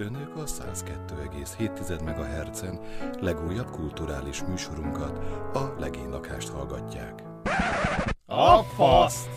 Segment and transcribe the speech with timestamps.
[0.00, 2.80] Önök a 102,7 MHz-en
[3.20, 5.18] legújabb kulturális műsorunkat,
[5.56, 7.22] a Legénylakást hallgatják.
[8.26, 9.28] A faszt!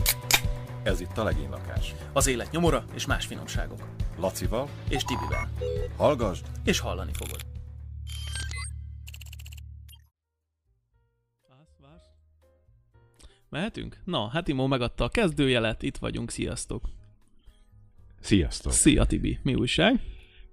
[0.84, 1.94] Ez itt a Legénylakás.
[2.13, 3.88] Az élet nyomora és más finomságok.
[4.18, 5.50] Lacival, És Tibivel.
[5.97, 6.46] hallgasd!
[6.64, 7.40] És hallani fogod.
[13.50, 14.02] Mehetünk?
[14.04, 16.90] Na, hát Imó megadta a kezdőjelet, itt vagyunk, sziasztok.
[18.20, 18.72] Sziasztok!
[18.72, 20.00] Szia Tibi, mi újság?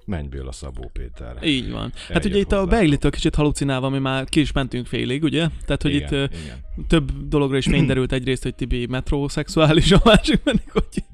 [0.09, 1.43] Mennyből a Szabó Péter.
[1.43, 1.93] Így van.
[1.95, 2.67] Hát Eljött ugye itt a.
[2.67, 5.49] Beiglitől kicsit halucinálva, mi már ki is mentünk félig, ugye?
[5.65, 6.87] Tehát, hogy igen, itt igen.
[6.87, 11.05] több dologra is fény derült egyrészt, hogy Tibi metrosexuális, a másik pedig, hogy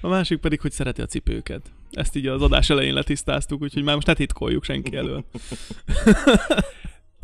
[0.00, 1.72] a másik pedig, hogy szereti a cipőket.
[1.90, 5.24] Ezt így az adás elején letisztáztuk, úgyhogy már most ne titkoljuk senki elől.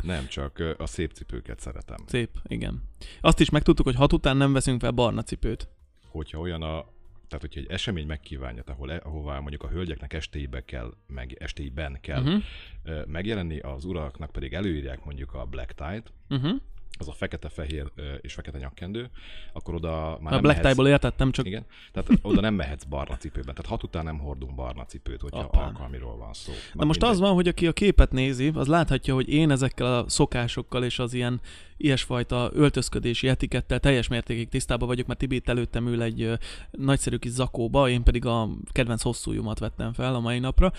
[0.03, 1.97] Nem, csak a szép cipőket szeretem.
[2.07, 2.83] Szép, igen.
[3.21, 5.67] Azt is megtudtuk, hogy hat után nem veszünk fel barna cipőt.
[6.07, 6.85] Hogyha olyan a
[7.31, 11.97] tehát, hogyha egy esemény megkívánja, ahol, e- ahová mondjuk a hölgyeknek estéibe kell, meg estéiben
[12.01, 12.41] kell Uh-huh.
[12.85, 13.05] uh-huh.
[13.05, 16.61] megjelenni, az uraknak pedig előírják mondjuk a black tie-t, Uh-huh.
[16.99, 19.09] Az a fekete-fehér és fekete nyakkendő,
[19.53, 22.83] akkor oda már A nem Black mehetsz, Tie-ból értettem, csak Igen, tehát oda nem mehetsz
[22.83, 23.55] barna cipőben.
[23.55, 25.63] Tehát hat után nem hordunk barna cipőt, hogyha Apám.
[25.63, 26.51] alkalmiról van szó.
[26.73, 30.09] Na most az van, hogy aki a képet nézi, az láthatja, hogy én ezekkel a
[30.09, 31.41] szokásokkal és az ilyen
[31.77, 36.31] ilyesfajta öltözködési etikettel teljes mértékig tisztában vagyok, mert Tibi előttem ül egy
[36.71, 40.71] nagyszerű kis zakóba, én pedig a kedvenc hosszújumat vettem fel a mai napra.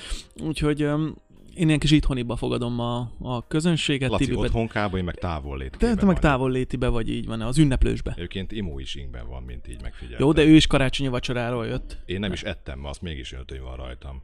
[0.43, 0.89] Úgyhogy
[1.55, 4.11] én ilyen kis itthoniba fogadom a, a közönséget.
[4.11, 5.77] Laci Tibi pedig- otthonkában, én meg távol lét.
[5.79, 8.13] te, te meg távol létibe vagy így van, az ünneplősbe.
[8.17, 10.17] Egyébként Imó is ingben van, mint így megfigyel.
[10.21, 11.99] Jó, de ő is karácsonyi vacsoráról jött.
[12.07, 14.23] Én nem is ettem, mert azt mégis öltöny van rajtam.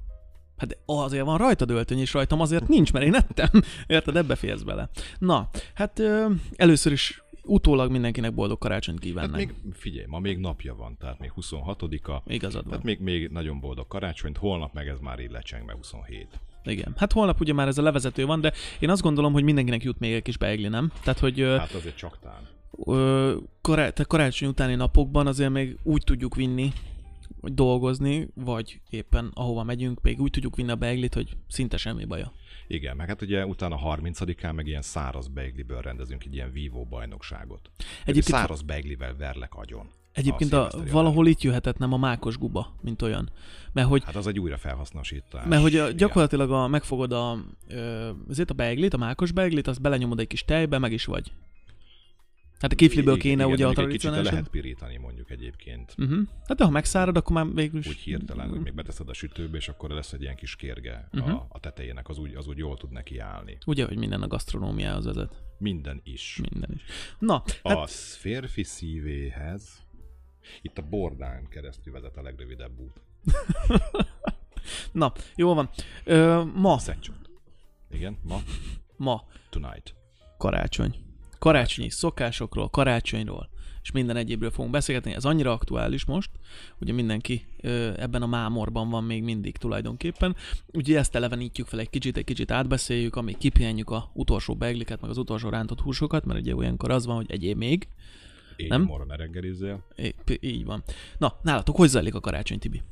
[0.56, 3.50] Hát de azért van rajtad öltöny, és rajtam azért nincs, mert én ettem.
[3.86, 4.90] Érted, ebbe férsz bele.
[5.18, 6.26] Na, hát ö,
[6.56, 9.36] először is utólag mindenkinek boldog karácsonyt Hát kívánnak.
[9.36, 12.22] még, figyelj, ma még napja van, tehát még 26-a.
[12.26, 12.70] Igazad van.
[12.70, 16.26] Tehát még, még nagyon boldog karácsonyt, holnap meg ez már így lecseng, meg 27.
[16.64, 16.94] Igen.
[16.96, 19.98] Hát holnap ugye már ez a levezető van, de én azt gondolom, hogy mindenkinek jut
[19.98, 20.92] még egy kis beigli, nem?
[21.02, 22.48] Tehát, hogy Hát azért csak tán.
[22.84, 26.72] ö, kará- karácsony utáni napokban azért még úgy tudjuk vinni,
[27.40, 32.04] hogy dolgozni, vagy éppen ahova megyünk, még úgy tudjuk vinni a beiglit, hogy szinte semmi
[32.04, 32.32] baja.
[32.66, 37.70] Igen, meg hát ugye utána 30-án meg ilyen száraz beigliből rendezünk egy ilyen vívó bajnokságot.
[38.04, 39.90] Egyébként- száraz beiglivel verlek agyon.
[40.18, 43.30] Egyébként a, szilveszteri valahol itt jöhetett nem a mákos guba, mint olyan.
[43.72, 45.44] Mert hogy Hát az egy újra felhasznosítás.
[45.48, 47.38] Mert hogy a, gyakorlatilag a, megfogod a,
[48.28, 51.32] azért a beiglit, a mákos beiglit, azt belenyomod egy kis tejbe, meg is vagy.
[52.60, 54.30] Hát a kifliből kéne igen, ugye a tradicionális.
[54.30, 55.94] lehet pirítani mondjuk egyébként.
[55.98, 56.18] Uh-huh.
[56.46, 57.86] Hát de ha megszárad, akkor már végül is...
[57.86, 61.30] Úgy hirtelen, hogy még beteszed a sütőbe, és akkor lesz egy ilyen kis kérge Mhm.
[61.30, 63.58] a, a tetejének, az úgy, az úgy jól tud neki állni.
[63.66, 65.42] Ugye, hogy minden a gasztronómiához vezet.
[65.58, 66.40] Minden is.
[66.50, 66.82] Minden is.
[67.18, 67.86] Na, hát A
[68.18, 69.86] férfi szívéhez
[70.62, 73.00] itt a bordán keresztül vezet a legrövidebb út.
[74.92, 75.70] na jó van.
[76.04, 77.30] Ö, ma, Szecsot.
[77.90, 78.40] Igen, ma,
[78.96, 79.94] ma tonight.
[80.38, 80.94] karácsony.
[81.38, 83.48] Karácsonyi szokásokról, karácsonyról,
[83.82, 85.14] és minden egyébről fogunk beszélgetni.
[85.14, 86.30] Ez annyira aktuális most,
[86.80, 90.36] ugye mindenki ö, ebben a mámorban van még mindig tulajdonképpen.
[90.66, 95.10] Ugye ezt elevenítjük fel egy kicsit, egy kicsit átbeszéljük, amíg kipihenjük a utolsó begliket, meg
[95.10, 97.88] az utolsó rántott húsokat, mert ugye olyankor az van, hogy egyéb még.
[98.58, 98.82] Én Nem?
[98.82, 99.84] morra ne reggelizzél.
[99.96, 100.82] Épp, így van.
[101.18, 102.82] Na, nálatok hogy zajlik a karácsony, Tibi?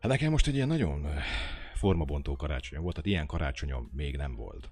[0.00, 1.06] Hát nekem most egy ilyen nagyon
[1.74, 4.70] formabontó karácsonyom volt, tehát ilyen karácsonyom még nem volt.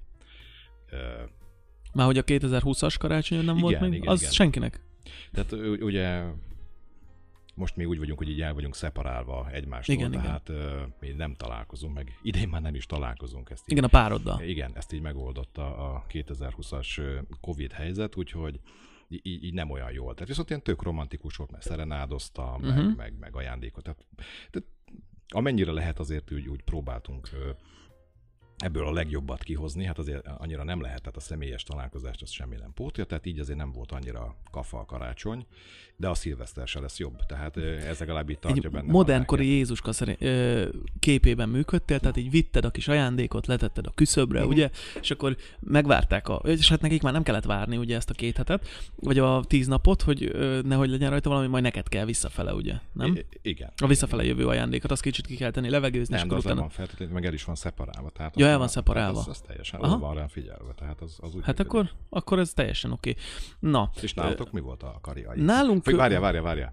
[1.94, 3.98] Már hogy a 2020-as karácsony nem volt Igen, még?
[3.98, 4.32] igen, az igen.
[4.32, 4.80] senkinek.
[5.32, 6.22] Tehát ugye
[7.54, 10.22] most még úgy vagyunk, hogy így el vagyunk szeparálva egymástól, Igen, igen.
[10.22, 10.50] tehát
[11.00, 13.50] mi nem találkozunk, meg idén már nem is találkozunk.
[13.50, 14.42] Ezt így, Igen, a pároddal.
[14.42, 18.60] igen, ezt így megoldotta a 2020-as ö, Covid helyzet, úgyhogy
[19.08, 20.12] így, így nem olyan jól.
[20.14, 22.86] Tehát viszont ilyen tök romantikus volt, mert szerenádozta, meg, Mhm.
[22.96, 23.82] meg, meg ajándékot.
[23.84, 24.04] Tehát,
[24.50, 24.68] tehát
[25.28, 27.28] amennyire lehet azért úgy, úgy próbáltunk
[28.56, 32.56] ebből a legjobbat kihozni, hát azért annyira nem lehet, tehát a személyes találkozást az semmi
[32.56, 35.46] nem pótja, tehát így azért nem volt annyira kafa a karácsony,
[35.96, 38.92] de a szilveszter se lesz jobb, tehát ö, ez legalább itt tartja egy benne.
[38.92, 40.68] modernkori Jézuska szerint, ö,
[40.98, 44.48] képében működtél, tehát így vitted a kis ajándékot, letetted a küszöbre, Mhm.
[44.48, 44.70] ugye,
[45.00, 48.36] és akkor megvárták, a, és hát nekik már nem kellett várni ugye ezt a két
[48.36, 52.54] hetet, vagy a tíz napot, hogy ö, nehogy legyen rajta valami, majd neked kell visszafele,
[52.54, 53.16] ugye, nem?
[53.16, 53.72] I- igen.
[53.82, 56.60] A visszafele jövő ajándékot, azt kicsit ki kell tenni, levegőzni, és Nem, akkor az utána...
[56.60, 58.10] van feltétlenül, meg el is van szeparálva.
[58.10, 59.18] Tehát Ja, el van szeparálva.
[59.18, 59.98] Az, az teljesen Aha.
[59.98, 61.72] Van rá figyelve, tehát az, az úgy Hát működik.
[61.72, 63.14] akkor, akkor ez teljesen oké.
[63.58, 65.36] Na, És nálatok mi volt a karrier?
[65.36, 66.72] nálunk- Vagy várjál, várjál, várjál.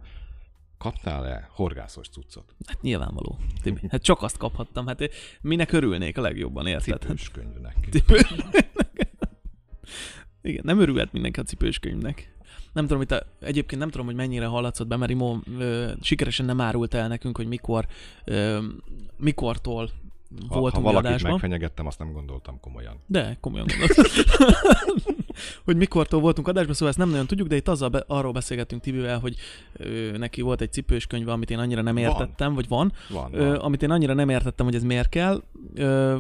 [0.78, 2.56] Kaptál-e horgászos cuccot?
[2.68, 3.40] hát nyilvánvaló.
[3.62, 5.10] Tibi, hát csak azt kaphattam, hát
[5.42, 6.92] minek örülnék a legjobban, érted?
[6.92, 7.76] Hát, Cipős könyvnek.
[7.92, 8.34] cipős.
[10.42, 12.36] Igen, nem örülhet mindenki a cipős könyvnek.
[12.74, 16.46] Nem tudom, itt a, egyébként nem tudom, hogy mennyire hallatszott be, mert Imó ö, sikeresen
[16.46, 17.88] nem árult el nekünk, hogy mikor,
[18.26, 18.60] ö,
[19.18, 19.90] mikortól
[20.50, 21.32] Ha, voltunk ha valakit adásban.
[21.32, 23.00] megfenyegettem, azt nem gondoltam komolyan.
[23.08, 23.96] De, komolyan gondolod.
[25.64, 28.82] hogy mikortól voltunk adásban, szóval ezt nem nagyon tudjuk, de itt azzal be, arról beszélgettünk
[28.82, 29.36] Tibivel, hogy
[29.74, 32.04] ö, neki volt egy cipős könyve, amit én annyira nem Van.
[32.04, 33.56] értettem, vagy van, Van, ö, van.
[33.56, 35.44] amit én annyira nem értettem, hogy ez miért kell,
[35.74, 36.18] ö,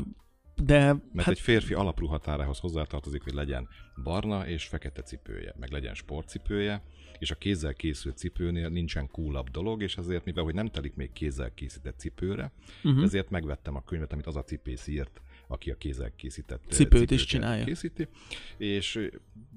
[0.63, 3.67] de Mert hát, egy férfi alapruhatárához hozzátartozik, hogy legyen
[4.03, 6.83] barna és fekete cipője, meg legyen sportcipője,
[7.19, 11.11] és a kézzel készült cipőnél nincsen coolabb dolog, és ezért, mivel hogy nem telik még
[11.11, 12.51] kézzel készített cipőre,
[12.83, 13.03] uh-huh.
[13.03, 15.21] ezért megvettem a könyvet, amit az a cipész írt,
[15.51, 17.63] aki a kézzel készített ö, Cipőt is csinálja.
[17.63, 18.07] Készíti,
[18.57, 19.09] és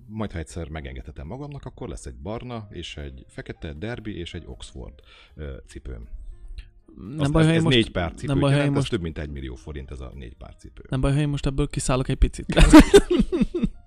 [0.07, 4.45] majd ha egyszer megengedhetem magamnak, akkor lesz egy barna, és egy fekete derby, és egy
[4.47, 4.95] Oxford
[5.67, 6.09] cipőm.
[7.09, 8.79] nem Azt- baj, ez, ha ez most, négy pár cipő, nem baj, ha jelent, ez
[8.81, 10.83] most, több mint egy millió forint ez a négy pár cipő.
[10.89, 12.47] nem baj, ha én most ebből kiszállok egy picit.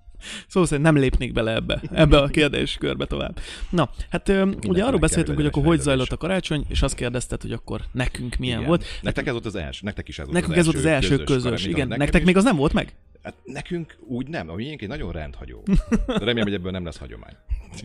[0.47, 3.39] Szóval szerint nem lépnék bele ebbe, ebbe a kérdéskörbe tovább.
[3.69, 7.41] Na, hát ö, ugye arról beszéltünk, hogy akkor hogy zajlott a karácsony, és azt kérdezted,
[7.41, 8.67] hogy akkor nekünk milyen Igen.
[8.69, 8.85] volt.
[9.01, 11.23] Nektek ez volt az első, nektek is ez volt Nekünk az ez volt az első
[11.23, 11.87] közös, mint igen.
[11.87, 12.27] nekem Nektek is.
[12.27, 12.93] még az nem volt meg?
[13.23, 15.63] Hát nekünk úgy nem, a miénk egy nagyon rendhagyó.
[16.05, 17.33] Remélem, hogy ebből nem lesz hagyomány.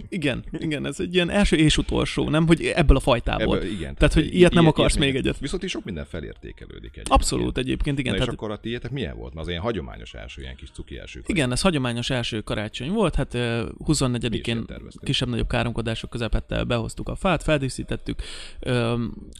[0.08, 2.46] Igen, igen, ez egy ilyen első és utolsó, nem?
[2.46, 3.56] Hogy ebből a fajtából.
[3.56, 3.94] Ebből, igen.
[3.94, 5.38] Tehát, hogy ilyet nem akarsz még egyet.
[5.38, 7.08] Viszont is sok minden felértékelődik egyébként.
[7.08, 8.12] Abszolút egyébként, igen.
[8.12, 9.34] Na és Tehát, akkor a tiétek milyen volt?
[9.34, 11.12] Mert az ilyen hagyományos első, ilyen kis cuki első.
[11.12, 11.36] karácsony.
[11.36, 15.04] igen, ez hagyományos első karácsony volt, hát ö, Mi is 24-én ilyet terveztünk.
[15.04, 18.22] kisebb-nagyobb káromkodások közepette behoztuk a fát, feldíszítettük,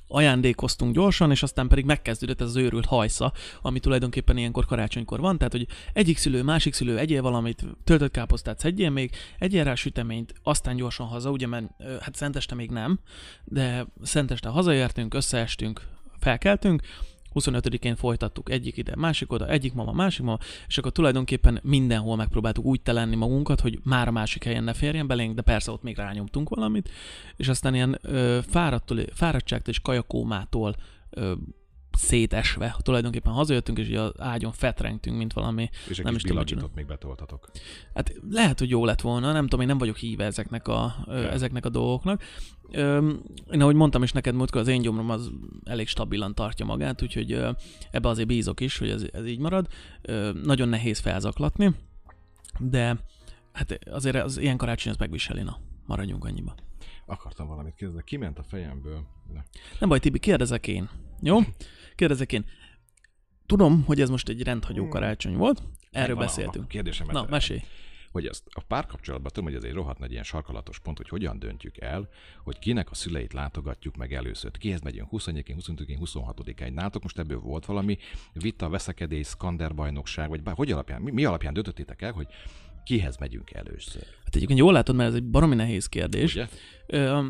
[0.09, 5.39] ajándékoztunk gyorsan, és aztán pedig megkezdődött ez az őrült hajsza, ami tulajdonképpen ilyenkor karácsonykor van,
[5.39, 10.35] tehát hogy egyik szülő, másik szülő egyél valamit, töltött káposztát szedjél még, egyél rá süteményt,
[10.43, 11.71] aztán gyorsan haza, ugye, mert
[12.01, 12.99] hát szenteste még nem,
[13.45, 15.87] de szenteste hazaértünk, összeestünk,
[16.19, 16.83] felkeltünk,
[17.35, 22.65] 25-én folytattuk egyik ide, másik oda, egyik mama, másik mama, és akkor tulajdonképpen mindenhol megpróbáltuk
[22.65, 25.97] úgy telenni magunkat, hogy már a másik helyen ne férjen belénk, de persze ott még
[25.97, 26.91] rányomtunk valamit,
[27.37, 30.77] és aztán ilyen ö, fáradtól, fáradtságtól és kajakómától
[31.11, 31.33] ö,
[31.97, 36.71] szétesve, tulajdonképpen hazajöttünk, és így az ágyon fetrengtünk, mint valami És egy nem is tudom,
[36.75, 37.51] még betoltatok.
[37.95, 41.29] Hát lehet, hogy jó lett volna, nem tudom, én nem vagyok híve ezeknek a, ö,
[41.29, 42.23] ezeknek a dolgoknak.
[42.71, 43.11] Ö,
[43.53, 45.31] én ahogy mondtam is neked múltkor, az én gyomrom az
[45.65, 47.51] elég stabilan tartja magát, úgyhogy ö,
[47.91, 49.67] ebbe azért bízok is, hogy ez, ez így marad.
[50.03, 51.75] Ö, nagyon nehéz felzaklatni,
[52.59, 52.97] de
[53.53, 56.55] hát azért az ilyen karácsony az megviseli, na, maradjunk annyiba.
[57.07, 59.07] Akartam valamit kérdezni, kiment a fejemből.
[59.33, 59.45] Na.
[59.81, 60.89] Nem baj, Tibi, kérdezek én.
[61.23, 61.39] Jó?
[61.95, 62.45] Kérdezek én.
[63.47, 66.65] Tudom, hogy ez most egy rendhagyó karácsony volt, erről a- beszéltünk.
[66.65, 67.61] A kérdésemet Na, mesélj.
[68.13, 71.39] hogy ezt a párkapcsolatban tudom, hogy ez egy rohadt nagy ilyen sarkalatos pont, hogy hogyan
[71.39, 72.09] döntjük el,
[72.45, 74.51] hogy kinek a szüleit látogatjuk meg először.
[74.51, 76.75] Kihez megyünk 21-én, 25-én, 26-án.
[76.75, 77.99] Nálatok most ebből volt valami
[78.33, 82.27] vita, veszekedés, skanderbajnokság, vagy bár, hogy alapján, mi, mi alapján döntöttétek el, hogy
[82.85, 84.03] kihez megyünk először?
[84.25, 86.35] Hát egyébként jól látod, mert ez egy baromi nehéz kérdés.
[86.35, 86.49] Ugye?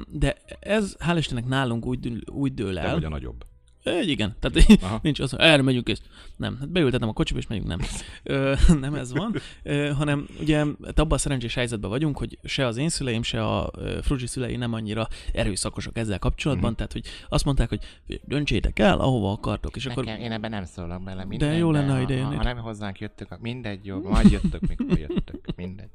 [0.08, 2.92] De ez hál' Istennek nálunk úgy, úgy dől el.
[2.94, 3.44] vagy a nagyobb.
[3.82, 4.98] Egy, igen, tehát Aha.
[5.02, 5.98] nincs az, erre megyünk és
[6.36, 7.78] nem, hát beültetem a kocsiba és megyünk, nem.
[8.22, 12.66] Ö, nem ez van, Ö, hanem ugye hát abban a szerencsés helyzetben vagyunk, hogy se
[12.66, 13.70] az én szüleim, se a
[14.02, 16.76] Fruzsi szülei nem annyira erőszakosak ezzel kapcsolatban, Mhm.
[16.76, 17.80] tehát hogy azt mondták, hogy
[18.24, 21.24] döntsétek el, ahova akartok, és akkor én ebben nem szólok bele.
[21.24, 24.60] Mindegy, jó lenne, ha ha, ide ha, ha nem hozzánk jöttök, mindegy, jó, majd jöttök,
[24.68, 25.41] mikor jöttök.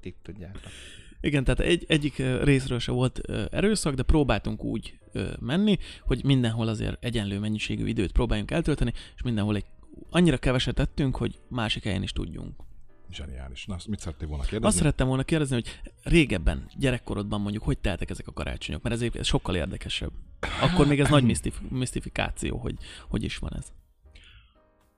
[0.08, 0.62] Ti tudjátok.
[1.22, 3.20] Igen, tehát egy, egyik részről se volt
[3.52, 5.00] erőszak, de próbáltunk úgy
[5.40, 9.66] menni, hogy mindenhol azért egyenlő mennyiségű időt próbáljunk eltölteni, és mindenhol egy
[10.10, 12.56] annyira keveset tettünk, hogy másik helyen is tudjunk.
[13.12, 13.66] Zseniális.
[13.66, 14.68] Na, mit szerettél volna kérdezni?
[14.68, 19.10] Azt szerettem volna kérdezni, hogy régebben, gyerekkorodban mondjuk, hogy teltek ezek a karácsonyok, mert ez,
[19.14, 20.12] ez sokkal érdekesebb.
[20.62, 22.76] Akkor még ez nagy misztif- misztifikáció, hogy
[23.10, 23.72] hogy is van ez.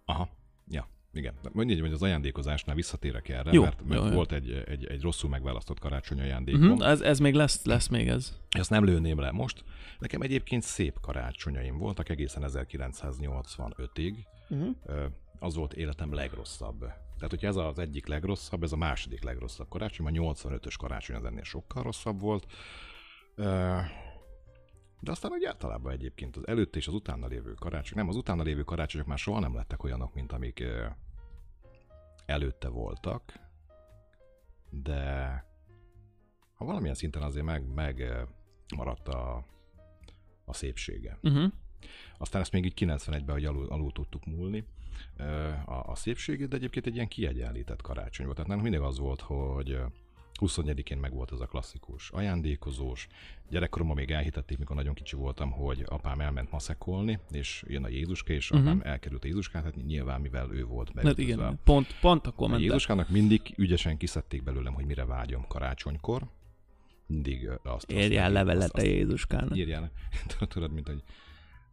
[0.06, 0.30] Aha.
[1.14, 1.34] Igen.
[1.52, 4.14] Mondjuk, hogy az ajándékozásnál visszatérek erre, Jó, mert, mert jó, jó.
[4.14, 6.72] volt egy, egy, egy rosszul megválasztott karácsony ajándékom.
[6.72, 8.38] Uh-huh, ez, ez még lesz, lesz még ez.
[8.50, 9.64] Ezt nem lőném le most.
[10.00, 14.14] Nekem egyébként szép karácsonyaim voltak egészen 1985-ig.
[14.50, 14.76] Uh-huh.
[14.86, 15.06] Ö,
[15.40, 16.80] Az volt életem legrosszabb.
[16.80, 21.24] Tehát, hogyha ez az egyik legrosszabb, ez a második legrosszabb karácsony, a 85-ös karácsony az
[21.24, 22.46] ennél sokkal rosszabb volt.
[25.00, 28.44] De aztán úgy általában egyébként az előtte és az utána lévő karácsony, nem, az utána
[28.44, 30.64] lévő karácsonyok már soha nem lettek olyanok, mint amik
[32.26, 33.40] előtte voltak,
[34.70, 35.44] de
[36.54, 38.26] ha valamilyen szinten azért meg, meg
[38.76, 39.46] maradt a,
[40.46, 41.18] a szépsége.
[41.22, 41.52] Uh-huh.
[42.18, 44.66] Aztán ezt még így 91-ben, hogy alul, alul tudtuk múlni
[45.66, 48.38] a, a szépségét, de egyébként egy ilyen kiegyenlített karácsony volt.
[48.38, 49.80] Tehát nálunk mindig az volt, hogy
[50.40, 53.08] 24-én meg volt ez a klasszikus ajándékozós.
[53.50, 58.34] Gyerekkoromban még elhitették, mikor nagyon kicsi voltam, hogy apám elment maszekolni, és jön a Jézuska,
[58.34, 58.62] és Mhm.
[58.62, 61.22] apám elkerült a Jézuskát, hát nyilván, mivel ő volt Hát beütözve.
[61.34, 62.62] igen, pont, pont akkor A ment.
[62.64, 66.28] Jézuskának mindig ügyesen kiszedték belőlem, hogy mire vágyom karácsonykor.
[67.08, 67.92] Mindig azt...
[67.92, 69.58] azt- levelet a Jézuskának.
[69.58, 69.92] írjál.
[70.48, 71.04] Tudod, mint hogy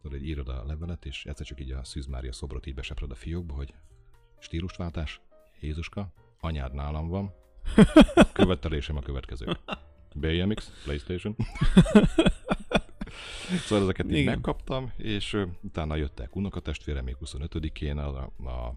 [0.01, 3.11] tudod, hogy írod a levelet, és egyszer csak így a Szűz Mária szobrot így beseprod
[3.11, 3.73] a fiókba, hogy
[4.39, 5.21] stílusváltás,
[5.59, 7.33] Jézuska, anyád nálam van,
[8.33, 9.57] követelésem a következő.
[10.15, 11.35] BMX, Playstation.
[13.65, 14.33] szóval ezeket így Igen.
[14.33, 18.19] megkaptam, és utána jöttek unokatestvére, még 25-én a,
[18.49, 18.73] a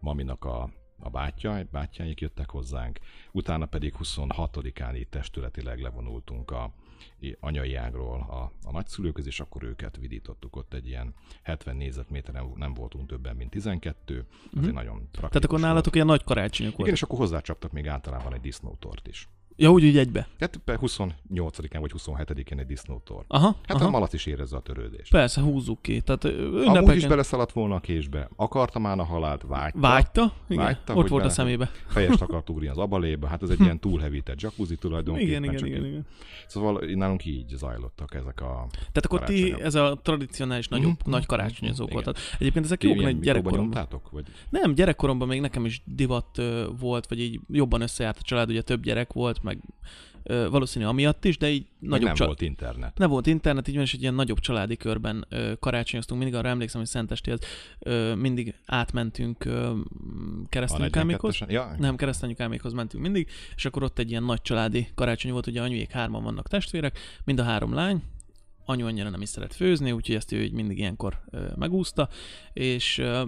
[0.00, 2.98] maminak a, a bátyja, bátyáik jöttek hozzánk,
[3.32, 6.72] utána pedig 26-án itt testületileg levonultunk a
[7.40, 10.56] anyai ágról a, a nagyszülőköz, és akkor őket vidítottuk.
[10.56, 14.26] Ott egy ilyen 70 négyzetméteren nem voltunk többen, mint 12,
[14.56, 15.12] ez egy nagyon praktikus.
[15.12, 15.62] Tehát akkor volt.
[15.62, 16.96] nálatok ilyen nagy karácsonyok Igen, voltak.
[16.96, 19.28] és akkor hozzácsaptak még általában egy disznótort is.
[19.58, 20.28] Ja, úgy, úgy egybe.
[20.64, 23.24] Per 28-án vagy 27-én egy disznótort.
[23.28, 23.86] Aha, Hát aha.
[23.86, 25.10] a malac is érezze a törődést.
[25.10, 26.00] Persze, húzzuk ki.
[26.00, 28.28] Tehát ö, Amúgy is ünnepeken beleszaladt volna a késbe.
[28.36, 29.78] Akarta már a halált, vágyta.
[29.80, 30.32] vágyta.
[30.48, 31.70] Igen, Vágyta, ott volt a szemébe.
[31.86, 33.28] Fejest akart ugrni az abalébe.
[33.28, 35.28] Hát ez egy ilyen túlhevített jacuzzi tulajdonképpen.
[35.28, 36.06] Igen, igen, csak igen, így- igen.
[36.46, 38.66] Szóval nálunk így zajlottak ezek a...
[38.70, 41.10] Tehát akkor ti, ez a tradicionális nagyobb, Mhm.
[41.10, 42.02] nagy karácsonyozók Igen.
[42.02, 42.22] voltak.
[42.38, 43.88] Egyébként ezek jók mikróban gyerekkoromban.
[44.10, 44.24] Vagy?
[44.50, 46.42] Nem, gyerekkoromban még nekem is divat
[46.78, 49.58] volt, vagy így jobban összejárt a család, ugye több gyerek volt, meg
[50.22, 52.98] ö, valószínű amiatt is, de így nagyobb nem csa- volt internet.
[52.98, 56.20] Ne volt internet, így van, és egy ilyen nagyobb családi körben ö, karácsonyoztunk.
[56.20, 57.40] Mindig arra emlékszem, hogy Szentestéhez
[57.78, 59.72] ö, mindig átmentünk ö,
[60.48, 61.36] keresztanyukámékhoz.
[61.36, 61.50] 42-esen?
[61.50, 65.62] Ja, Nem, keresztanyukámékhoz mentünk mindig, és akkor ott egy ilyen nagy családi karácsony volt, ugye
[65.62, 68.02] anyuék hárman vannak testvérek, mind a három lány,
[68.64, 72.08] anyu annyira nem is szeret főzni, úgyhogy ezt ő így mindig ilyenkor ö, megúszta,
[72.52, 73.22] és, ö,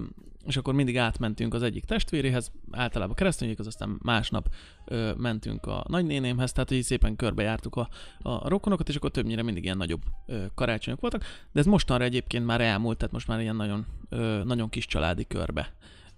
[0.47, 4.49] és akkor mindig átmentünk az egyik testvéréhez, általában keresztanyékhoz, aztán másnap
[4.85, 7.88] ö, mentünk a nagynénémhez, tehát így szépen körbejártuk a,
[8.23, 12.47] a rokonokat, és akkor többnyire mindig ilyen nagyobb ö, karácsonyok voltak, de ez mostanra egyébként
[12.47, 15.73] már elmúlt, tehát most már ilyen nagyon, ö, nagyon kis családi körbe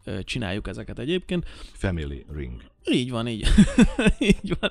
[0.04, 1.48] ö, csináljuk ezeket egyébként.
[1.72, 2.62] Family Ring.
[2.90, 3.46] Így van, így.
[4.18, 4.70] így van.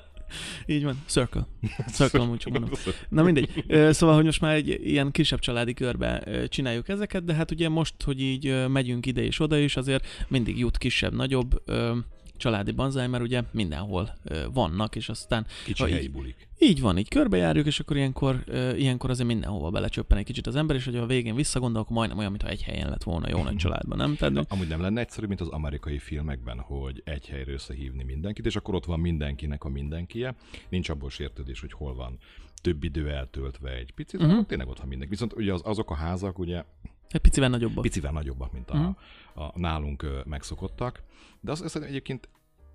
[0.66, 1.02] Így van.
[1.06, 1.46] Circle.
[1.94, 2.70] Circle, úgy csak mondom.
[3.08, 3.64] Na mindegy.
[3.90, 7.94] Szóval, hogy most már egy ilyen kisebb családi körbe csináljuk ezeket, de hát ugye most,
[8.04, 11.96] hogy így megyünk ide és oda is, azért mindig jut kisebb, nagyobb ö,
[12.40, 14.14] családi banzáj, mert ugye mindenhol
[14.52, 16.48] vannak, és aztán Kicsi helyi bulik.
[16.58, 18.44] így van, így körbejárjuk, és akkor ilyenkor,
[18.76, 22.18] ilyenkor azért mindenhova belecsöppen egy kicsit az ember, és hogy a végén visszagondol, akkor majdnem
[22.18, 24.16] olyan, mintha egy helyen lett volna jó nagy családban, nem?
[24.16, 28.56] Tehát, Amúgy nem lenne egyszerű, mint az amerikai filmekben, hogy egy helyre összehívni mindenkit, és
[28.56, 30.34] akkor ott van mindenkinek a mindenkie.
[30.68, 32.18] Nincs abból sértődés, hogy hol van
[32.62, 34.28] több idő eltöltve egy picit, Mhm.
[34.30, 34.46] uh-huh.
[34.46, 35.12] tényleg ott van mindenki.
[35.14, 36.64] Viszont ugye az, azok a házak ugye
[37.10, 37.82] egy picivel nagyobbak.
[37.82, 38.88] picivel nagyobbak, mint a, Mhm.
[39.42, 41.02] a nálunk megszokottak.
[41.40, 42.28] De az, az egyébként,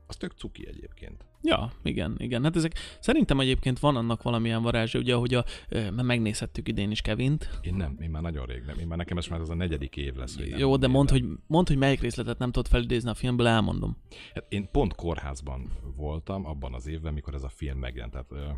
[0.08, 1.26] az tök cuki egyébként.
[1.42, 2.44] Ja, igen, igen.
[2.44, 7.02] Hát ezek szerintem egyébként van annak valamilyen varázsa, ugye, ahogy a, mert megnézhettük idén is
[7.02, 7.60] Kevint.
[7.62, 8.80] Én nem, én már nagyon rég nem.
[8.80, 10.36] Én már nekem ez már ez a negyedik év lesz.
[10.36, 13.98] hogy Jó, de mondd, hogy, mondd, hogy melyik részletet nem tudod felidézni a filmből, elmondom.
[14.34, 18.12] Hát én pont kórházban voltam abban az évben, mikor ez a film megjelent.
[18.12, 18.58] Tehát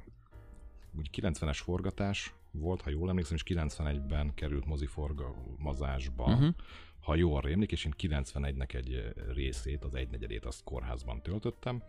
[0.97, 6.33] úgy 90-es forgatás volt, ha jól emlékszem, és 91-ben került moziforgalmazásba, Mhm.
[6.33, 6.55] uh-huh.
[6.99, 11.83] ha jól rémlik, és én 91-nek egy ö, részét, az egynegyedét azt kórházban töltöttem,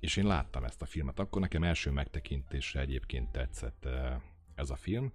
[0.00, 1.18] és én láttam ezt a filmet.
[1.18, 4.06] Akkor nekem első megtekintésre egyébként tetszett ö,
[4.54, 5.12] ez a film,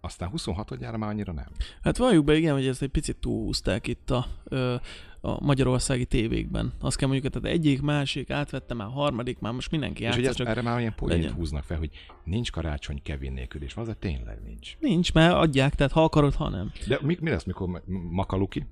[0.00, 1.48] aztán 26-jára már annyira nem.
[1.82, 4.74] Hát valljuk be, igen, hogy ezt egy picit túlhúzták itt a, ö,
[5.24, 6.72] a magyarországi tévékben.
[6.80, 10.36] Azt kell mondjuk, tehát egyik, másik, átvette már harmadik, már most mindenki és játsza, ezt,
[10.36, 11.90] csak erre már ilyen poént húznak fel, hogy
[12.24, 14.76] nincs karácsony Kevin nélkül, és az tényleg nincs.
[14.78, 16.72] nincs, mert adják, tehát ha akarod, ha nem.
[16.88, 18.66] De mi, mi lesz, mikor Ma- Makaluki,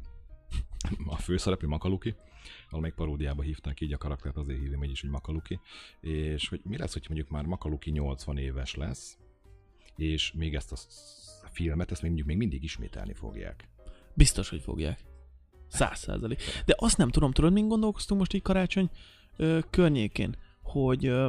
[1.06, 2.14] a főszereplő Makaluki,
[2.70, 5.60] valamelyik paródiába hívták így a karaktert, azért hívom így is, hogy Makaluki,
[6.00, 9.18] és hogy mi lesz, hogy mondjuk már Makaluki 80 éves lesz,
[9.96, 10.76] és még ezt a
[11.50, 13.68] filmet, ezt még mondjuk még mindig ismételni fogják.
[14.14, 15.10] Biztos, hogy fogják.
[15.72, 16.42] Száz százalék.
[16.64, 18.90] De azt nem tudom, tudod, mint gondolkoztunk most így karácsony
[19.36, 21.28] ö, környékén, hogy ö,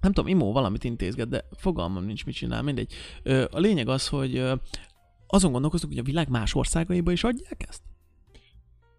[0.00, 2.92] nem tudom, Imó valamit intézget, de fogalmam nincs, mit csinál, mindegy.
[3.22, 4.54] Ö, a lényeg az, hogy ö,
[5.26, 7.82] azon gondolkoztunk, hogy a világ más országaiba is adják ezt?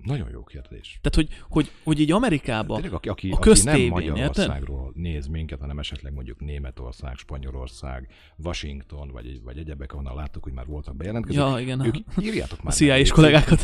[0.04, 1.00] Nagyon jó kérdés.
[1.02, 4.18] Tehát, hogy, hogy, hogy így Amerikába, Tényleg, aki, aki, a aki köztévén, nem érted?
[4.18, 8.08] Magyarországról néz minket, hanem esetleg mondjuk Németország, Spanyolország,
[8.38, 12.60] Washington, vagy, vagy egyebek, ahonnan láttuk, hogy már voltak bejelentkezők, ja, igen, ők a, írjátok
[12.60, 13.62] a már CIA-s meg, kollégákat.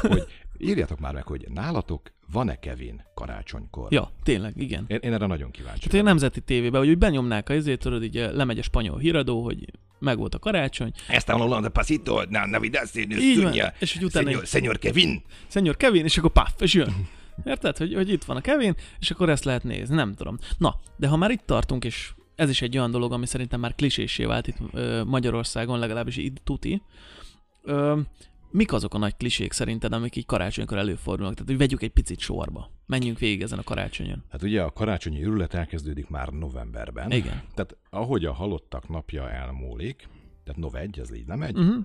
[0.00, 0.26] hogy
[0.58, 3.92] írjátok már meg, hogy nálatok van-e Kevin karácsonykor?
[3.92, 4.84] Ja, tényleg, igen.
[4.88, 8.02] Én, én erre nagyon kíváncsi Tehát a nemzeti tévében, hogy úgy benyomnák a izét, tudod,
[8.02, 12.86] így lemegy a spanyol híradó, hogy meg volt a karácsony, Esta Holanda Pasito, na Navidad,
[12.86, 15.22] señor Így van, és hogy utána señor, señor Kevin.
[15.46, 17.08] Szenyor Kevin, és akkor paff, és jön.
[17.44, 20.38] Érted, hogy, hogy itt van a Kevin, és akkor ezt lehet nézni, nem tudom.
[20.58, 23.74] Na, de ha már itt tartunk, és ez is egy olyan dolog, ami szerintem már
[23.74, 26.82] klisésé vált itt ö, Magyarországon, legalábbis itt tuti.
[27.62, 27.98] Ö,
[28.50, 31.34] mik azok a nagy klisék szerinted, amik így karácsonykor előfordulnak?
[31.34, 32.70] Tehát, hogy vegyük egy picit sorba.
[32.86, 34.24] Menjünk végig ezen a karácsonyon.
[34.28, 37.10] Hát ugye a karácsonyi őrület elkezdődik már novemberben.
[37.10, 37.42] Igen.
[37.54, 40.08] Tehát ahogy a halottak napja elmúlik,
[40.44, 41.84] tehát nov 1, ez így nem egy, Uh-huh.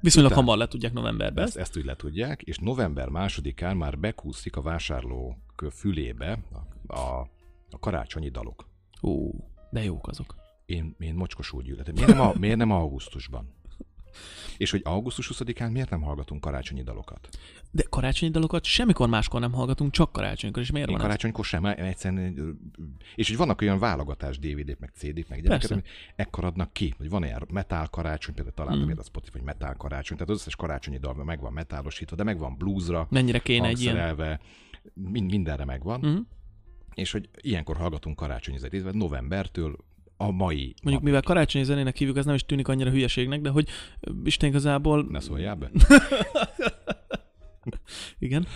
[0.00, 1.42] Viszonylag Utána- hamar le tudják novemberbe.
[1.42, 5.36] ezt, ezt úgy le tudják, és november másodikán már bekúszik a vásárlók
[5.72, 6.38] fülébe
[6.86, 7.20] a, a,
[7.70, 8.68] a karácsonyi dalok.
[9.02, 9.30] Ó,
[9.70, 10.34] de jók azok.
[10.66, 11.94] Én, én mocskosul gyűlöletem.
[11.94, 13.54] Miért nem, a, miért nem augusztusban?
[14.56, 17.28] És hogy augusztus 20-án miért nem hallgatunk karácsonyi dalokat?
[17.70, 21.08] De karácsonyi dalokat semmikor máskor nem hallgatunk, csak karácsonykor, és miért Én van ez?
[21.10, 22.58] karácsonykor sem, mert egyszerűen,
[23.14, 25.74] és hogy vannak olyan válogatás DVD-k, meg CD-k, meg gyereket, Persze.
[25.74, 25.82] ami
[26.16, 28.98] ekkor adnak ki, hogy van ilyen metal karácsony, például találtam Mm.
[28.98, 32.38] a Spotify, hogy metal karácsony, tehát az összes karácsonyi dal meg van metálosítva, de meg
[32.38, 34.40] van bluesra, Mennyire kéne egy ilyen...
[34.94, 36.16] mind, mindenre megvan, mm.
[36.94, 39.76] És hogy ilyenkor hallgatunk karácsonyi zenét, novembertől
[40.16, 41.02] a mai Mondjuk napig.
[41.02, 43.68] mivel karácsonyi zenének hívjuk, ez nem is tűnik annyira hülyeségnek, de hogy
[44.24, 45.06] Isten igazából...
[45.08, 45.70] Ne szóljál be.
[48.18, 48.46] Igen.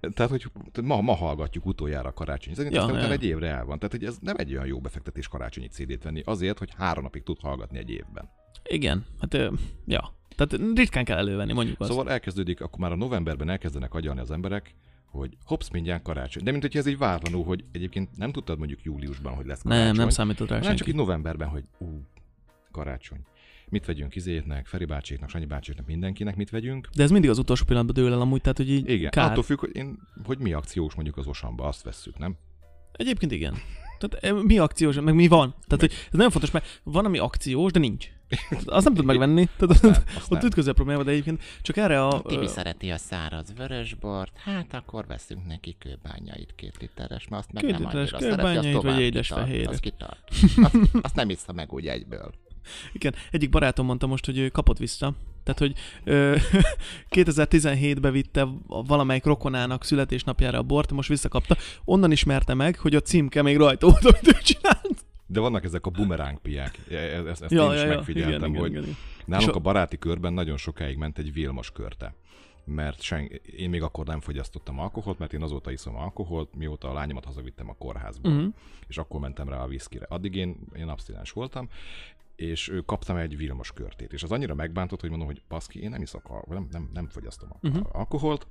[0.00, 0.46] Tehát, hogy
[0.82, 3.78] ma, ma hallgatjuk utoljára a karácsonyi zenét, Ja, aztán utána egy évre el van.
[3.78, 7.22] Tehát, hogy ez nem egy olyan jó befektetés karácsonyi CD-t venni, azért, hogy három napig
[7.22, 8.28] tud hallgatni egy évben.
[8.64, 9.06] Igen.
[9.20, 9.36] Hát,
[9.86, 10.14] ja.
[10.36, 11.90] Tehát ritkán kell elővenni, mondjuk azt.
[11.90, 14.74] Szóval elkezdődik, akkor már a novemberben elkezdenek agyalni az emberek,
[15.14, 16.44] hogy hops, mindjárt karácsony.
[16.44, 19.86] De mint hogy ez egy váratlanul, hogy egyébként nem tudtad mondjuk júliusban, hogy lesz karácsony.
[19.86, 20.78] nem, nem számított rá senki.
[20.78, 21.86] csak itt novemberben, hogy ú,
[22.70, 23.20] karácsony.
[23.68, 26.88] Mit vegyünk izétnek, Feri bácséknak, Sanyi bácséknak, mindenkinek mit vegyünk.
[26.94, 29.30] De ez mindig az utolsó pillanatban dől el amúgy, tehát hogy így Igen, kár.
[29.30, 32.36] attól függ, hogy, én, hogy mi akciós mondjuk az osamba, azt vesszük, nem?
[32.92, 33.54] Egyébként igen.
[33.98, 35.54] Tehát eh, mi akciós, meg mi van.
[35.66, 38.08] Tehát hogy ez nagyon fontos, mert van, ami akciós, de nincs.
[38.64, 39.48] Azt nem tud megvenni.
[39.56, 40.44] Tehát Nem, ott, azt nem.
[40.44, 42.22] ütközi a probléma, de egyébként csak erre a...
[42.22, 47.52] Tibi ö, szereti a száraz vörösbort, hát akkor veszünk neki kőbányait két literes, mert azt
[47.52, 49.72] meg Két nem literes annyira szereti, azt vagy édes kitart, fehéret.
[49.72, 50.30] Az kitart.
[50.62, 52.32] Azt, azt nem iszta meg úgy egyből.
[52.92, 55.14] Igen, egyik barátom mondta most, hogy kapott vissza.
[55.44, 55.72] Tehát, hogy
[56.04, 56.36] ö,
[57.16, 61.56] 2017-ben vitte valamelyik rokonának születésnapjára a bort, most visszakapta.
[61.84, 64.83] Onnan ismerte meg, hogy a címke még rajta volt, amit ő csinált.
[65.34, 66.78] De vannak ezek a bumeráng piák.
[66.90, 68.96] E- e- Ezt, ezt én is megfigyeltem, igen, hogy igen, igen.
[69.24, 72.14] nálunk a- a baráti körben nagyon sokáig ment egy Vilmos körte.
[72.64, 76.92] Mert sen, én még akkor nem fogyasztottam alkoholt, mert én azóta iszom alkoholt, mióta a
[76.92, 78.32] lányomat hazavittem a kórházból.
[78.32, 78.46] Mhm.
[78.86, 80.06] És akkor mentem rá a viszkire.
[80.08, 81.68] Addig én, én abstinens voltam,
[82.36, 84.12] és ő kaptam egy Vilmos körtét.
[84.12, 87.48] És az annyira megbántott, hogy mondom, hogy baszki, én nem iszok, nem, nem, nem fogyasztom
[87.62, 87.86] uh-huh.
[87.92, 88.46] Alkoholt,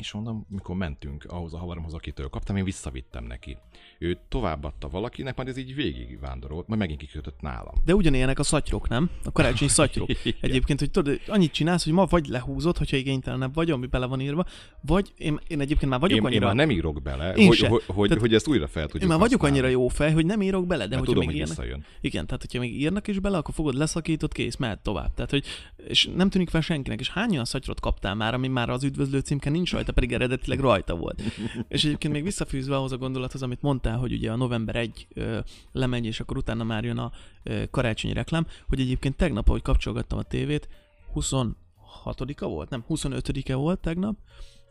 [0.00, 3.56] és mondom, mikor mentünk ahhoz a havaromhoz, akitől kaptam, én visszavittem neki.
[3.98, 7.74] Ő továbbadta valakinek, majd ez így végig vándorolt, majd megint kikötött nálam.
[7.84, 9.10] De ugyanilyenek a szatyrok, nem?
[9.24, 10.08] A karácsonyi szatyrok.
[10.40, 14.20] Egyébként, hogy tudod, annyit csinálsz, hogy ma vagy lehúzod, hogyha igénytelenebb vagy, ami bele van
[14.20, 14.44] írva,
[14.80, 16.46] vagy én, én egyébként már vagyok Én, én annyira...
[16.46, 17.68] már nem írok bele, Én hogy, se.
[17.68, 19.66] hogy, hogy, Tehát hogy ezt újra fel tudjuk én már vagyok használni.
[19.66, 21.84] annyira jó fej, hogy nem írok bele, de Mert hogyha tudom, még hogy írnak, visszajön.
[22.00, 25.14] Igen, tehát hogyha még írnak is bele, akkor fogod leszakított, kész, mehet tovább.
[25.14, 25.44] Tehát, hogy,
[25.88, 27.00] és nem tűnik fel senkinek.
[27.00, 30.60] És hány olyan szatyrot kaptál már, ami már az üdvözlő címke nincs rajta, pedig eredetileg
[30.60, 31.22] rajta volt.
[31.68, 35.38] és egyébként még visszafűzve ahhoz a gondolathoz, amit mondtál, hogy ugye a november 1 ö,
[35.72, 40.18] lemegy, és akkor utána már jön a ö, karácsonyi reklám, hogy egyébként tegnap, ahogy kapcsolgattam
[40.18, 40.68] a tévét,
[41.14, 44.16] 26-a volt, nem, 25-e volt tegnap,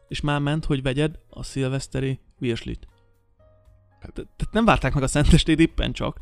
[0.08, 2.88] és már ment, hogy vegyed a szilveszteri virslit.
[4.00, 6.20] Hát- Te- Tehát nem várták meg a szentestét éppen csak.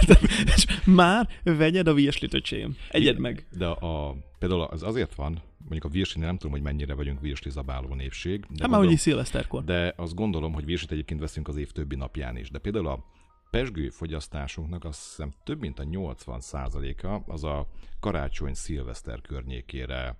[0.56, 2.76] És már vegyed a virslit, öcsém.
[2.90, 3.46] Egyed meg.
[3.50, 7.50] De a, például az azért van, mondjuk a virslinél nem tudom, hogy mennyire vagyunk virsli
[7.50, 8.40] zabáló népség.
[8.40, 9.64] De Hát gondolom- szilveszterkor.
[9.64, 12.50] De azt gondolom, hogy virslit egyébként veszünk az év többi napján is.
[12.50, 13.04] De például a
[13.50, 17.68] pesgő fogyasztásunknak azt hiszem több mint a 80%-a az a
[18.00, 20.16] karácsony-szilveszter környékére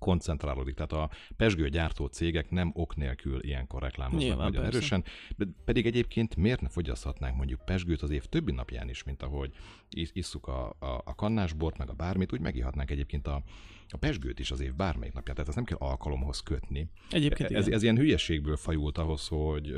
[0.00, 0.74] koncentrálódik.
[0.74, 4.76] Tehát a pesgő gyártó cégek nem ok nélkül ilyenkor reklámoznak Nyilván, nagyon persze.
[4.76, 5.04] erősen.
[5.36, 9.52] De pedig egyébként miért ne fogyaszthatnánk mondjuk pesgőt az év többi napján is, mint ahogy
[9.90, 13.42] is- isszuk a, a, a kannásbort, meg a bármit, úgy megihatnánk egyébként a,
[13.88, 15.34] a pesgőt is az év bármelyik napján.
[15.34, 16.88] Tehát ezt nem kell alkalomhoz kötni.
[17.10, 17.76] Egyébként Ez, igen.
[17.76, 19.74] ez ilyen hülyeségből fajult ahhoz, hogy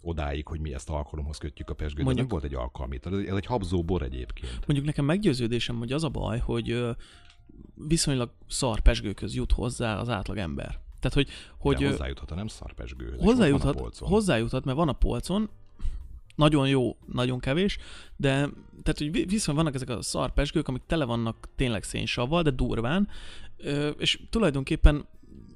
[0.00, 2.04] odáig, hogy mi ezt alkalomhoz kötjük a pesgőt.
[2.04, 3.22] Mondjuk- Mondjuk, nem volt egy alkalmi.
[3.24, 4.52] Ez, ez egy habzó bor egyébként.
[4.66, 6.80] Mondjuk nekem meggyőződésem, hogy az a baj, hogy
[7.74, 10.80] viszonylag szar pesgőköz jut hozzá az átlag ember.
[11.00, 13.14] Tehát, hogy, hogy De hozzájuthat a nem szar pesgőhöz.
[13.14, 15.48] és ott van a hozzájuthat, hozzájuthat, mert van a polcon,
[16.34, 17.78] nagyon jó, nagyon kevés,
[18.16, 18.30] de
[18.82, 22.50] tehát, hogy vi- viszont vannak ezek a szar pesgők, amik tele vannak tényleg szénsavval, de
[22.50, 23.08] durván,
[23.98, 25.06] és tulajdonképpen,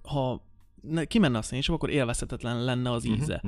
[0.03, 0.43] ha
[0.83, 3.43] ne, kimenne a szénsav, akkor élvezhetetlen lenne az íze.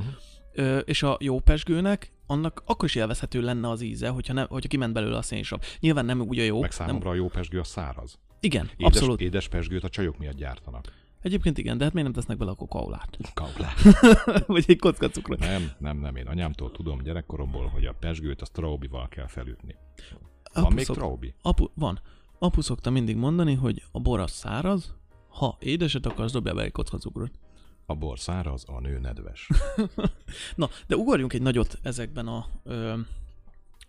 [0.55, 4.69] Ö, és a jó pesgőnek, annak akkor is élvezhető lenne az íze, hogyha, nem, hogyha
[4.69, 5.61] kiment belőle a szénsav.
[5.81, 6.61] Nyilván nem úgy a jó.
[6.61, 8.19] Meg nem, számomra a jó pesgő a száraz.
[8.43, 9.21] Igen, Édes, abszolút.
[9.21, 10.93] édes pesgőt a csajok miatt gyártanak.
[11.21, 13.19] Egyébként igen, de hát miért nem tesznek bele a kokaolát?
[13.35, 13.73] Kaulá.
[14.47, 15.39] Vagy egy kocka cukrot?
[15.39, 16.17] Nem, nem, nem.
[16.17, 19.77] Én anyámtól tudom gyerekkoromból, hogy a pesgőt a traubival kell felütni.
[20.55, 21.35] Van Apu még szok- traubi?
[21.43, 22.01] Apu, van.
[22.39, 24.95] Apu szokta mindig mondani, hogy a bor az száraz,
[25.29, 27.39] ha édeset akarsz, dobja be egy kocka cukrot.
[27.87, 29.49] A bor száraz, a nő nedves.
[30.57, 32.95] Na, de ugorjunk egy nagyot ezekben a ö,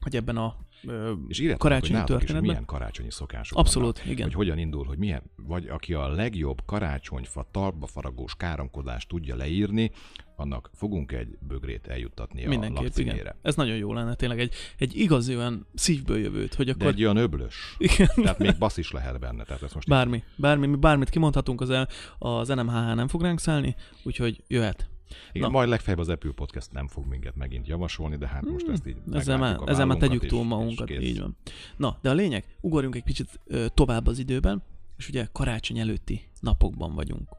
[0.04, 0.56] hogy ebben a
[0.88, 2.50] ö, És írjátok, karácsonyi hogy nálatok is történetben.
[2.52, 4.26] milyen karácsonyi szokások Abszolút, vannak, igen.
[4.26, 9.92] Hogy hogyan indul, hogy milyen, vagy aki a legjobb karácsonyfa talpba faragós káromkodást tudja leírni,
[10.36, 13.16] annak fogunk egy bögrét eljuttatni a Mindenképp, lakcímére.
[13.16, 13.36] igen.
[13.42, 16.88] Ez nagyon jó lenne, tényleg egy, egy igazi olyan szívből jövőt, hogy De akkor...
[16.88, 17.76] egy olyan öblös.
[17.78, 18.10] Igen.
[18.16, 19.44] Tehát még basz is lehet benne.
[19.44, 21.90] Tehát ezt most Bármi, bármi, mi bármit kimondhatunk, az, el-
[22.20, 24.88] az NMHH nem fog ránk szállni, úgyhogy jöhet.
[25.32, 25.54] Igen, Na.
[25.54, 28.98] majd legfeljebb az Apple Podcast nem fog minket megint javasolni, de hát most ezt így
[29.12, 31.10] Ezzel már, ezzel már tegyük túl magunkat, és kész.
[31.10, 31.38] így van.
[31.78, 34.64] Na, de a lényeg, ugorjunk egy kicsit ö, tovább az időben,
[34.98, 37.30] és ugye karácsony előtti napokban vagyunk.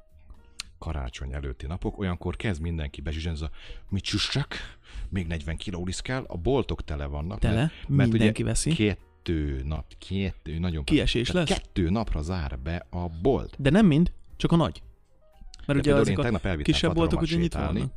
[0.78, 3.50] Karácsony előtti napok, olyankor kezd mindenki bezsizsenz a
[3.88, 7.38] mit csüssek, még 40 kiló kell, a boltok tele vannak.
[7.38, 8.70] Tele, mert, mert mindenki ugye veszi.
[8.74, 11.48] kettő nap, kettő, nagyon Kiesés lesz?
[11.48, 13.54] Kettő napra zár be a bolt.
[13.58, 14.82] De nem mind, csak a nagy.
[15.66, 17.90] Mert ugye azok én a tegnap elvittem kisebb boltok ugye sétálni,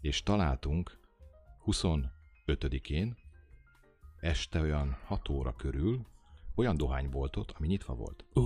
[0.00, 0.98] és találtunk
[1.66, 3.16] 25-én
[4.20, 6.06] este olyan 6 óra körül
[6.54, 8.24] olyan dohányboltot, ami nyitva volt.
[8.34, 8.42] Ó,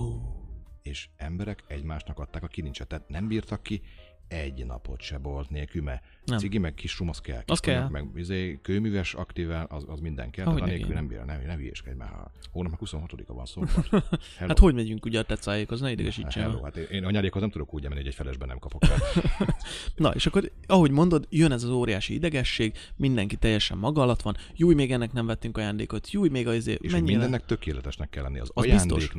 [0.81, 3.81] És emberek egymásnak adták a kilincset, tehát nem bírtak ki
[4.27, 6.37] egy napot se bolt nélkül, mert Nem.
[6.37, 7.43] cigi meg kis rum, az kell.
[7.43, 7.89] Kis Az kell.
[7.89, 10.45] Meg izé, kőműves aktível, az, az minden kell.
[10.45, 10.89] Ahogy igen.
[10.89, 12.11] nem bír, nem, nem hülyéskedj már.
[12.51, 13.61] Hónap 26-a van szó.
[14.37, 14.47] Hello.
[14.47, 16.43] hát hogy megyünk ugye a tetszájékhoz, ne idegesítsen.
[16.43, 16.63] Hello.
[16.63, 18.97] Hát én, én a nyarékhoz nem tudok úgy menni, hogy egy felesben nem kapok fel.
[19.95, 24.35] Na, és akkor, ahogy mondod, jön ez az óriási idegesség, mindenki teljesen maga alatt van,
[24.55, 28.39] júj, még ennek nem vettünk ajándékot, júj, még az És hogy mindennek tökéletesnek kell lenni,
[28.39, 29.09] az, Az az biztos.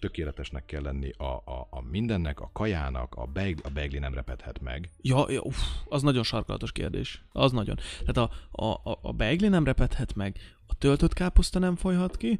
[0.00, 4.60] Tökéletesnek kell lenni a, a, a mindennek, a kajának, a, beigli, a beigli nem repedhet
[4.60, 4.90] meg.
[5.00, 5.58] Ja, ja uff,
[5.88, 7.24] az nagyon sarkalatos kérdés.
[7.32, 7.78] Az nagyon.
[8.06, 10.36] Tehát a, a, a, a beigli nem repedhet meg,
[10.66, 12.38] a töltött káposzta nem folyhat ki,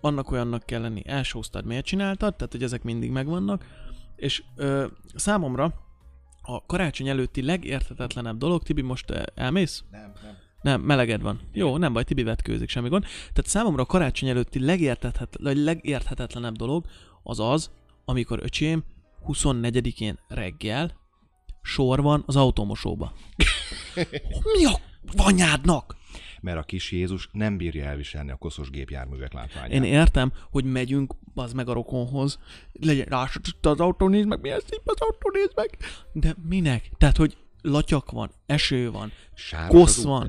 [0.00, 3.64] annak olyannak kell lenni, elsóztad, miért csináltad, tehát hogy ezek mindig megvannak,
[4.16, 5.74] és ö, számomra
[6.42, 9.84] a karácsony előtti legérthetetlenebb dolog, Tibi, most elmész?
[9.90, 10.36] Nem, nem.
[10.60, 11.40] Nem, meleged van.
[11.52, 13.02] Jó, nem baj, Tibi vetkőzik, semmi gond.
[13.02, 16.84] Tehát számomra a karácsony előtti legértethet, vagy legérthetetlenebb dolog
[17.22, 17.70] az az,
[18.04, 18.84] amikor öcsém
[19.26, 20.98] 24-én reggel
[21.62, 23.12] sor van az automosóba.
[24.58, 24.80] Mi a
[25.16, 25.96] vanyádnak?
[26.40, 29.70] Mert a kis Jézus nem bírja elviselni a koszos gépjárművek látványát.
[29.70, 32.38] Én értem, hogy megyünk az meg a rokonhoz,
[32.72, 35.78] legyen itt az autó, nézd meg, milyen szép az autó, nézd meg.
[36.12, 36.90] De minek?
[36.98, 40.28] Tehát, hogy latyak van, eső van, Sáros kosz van,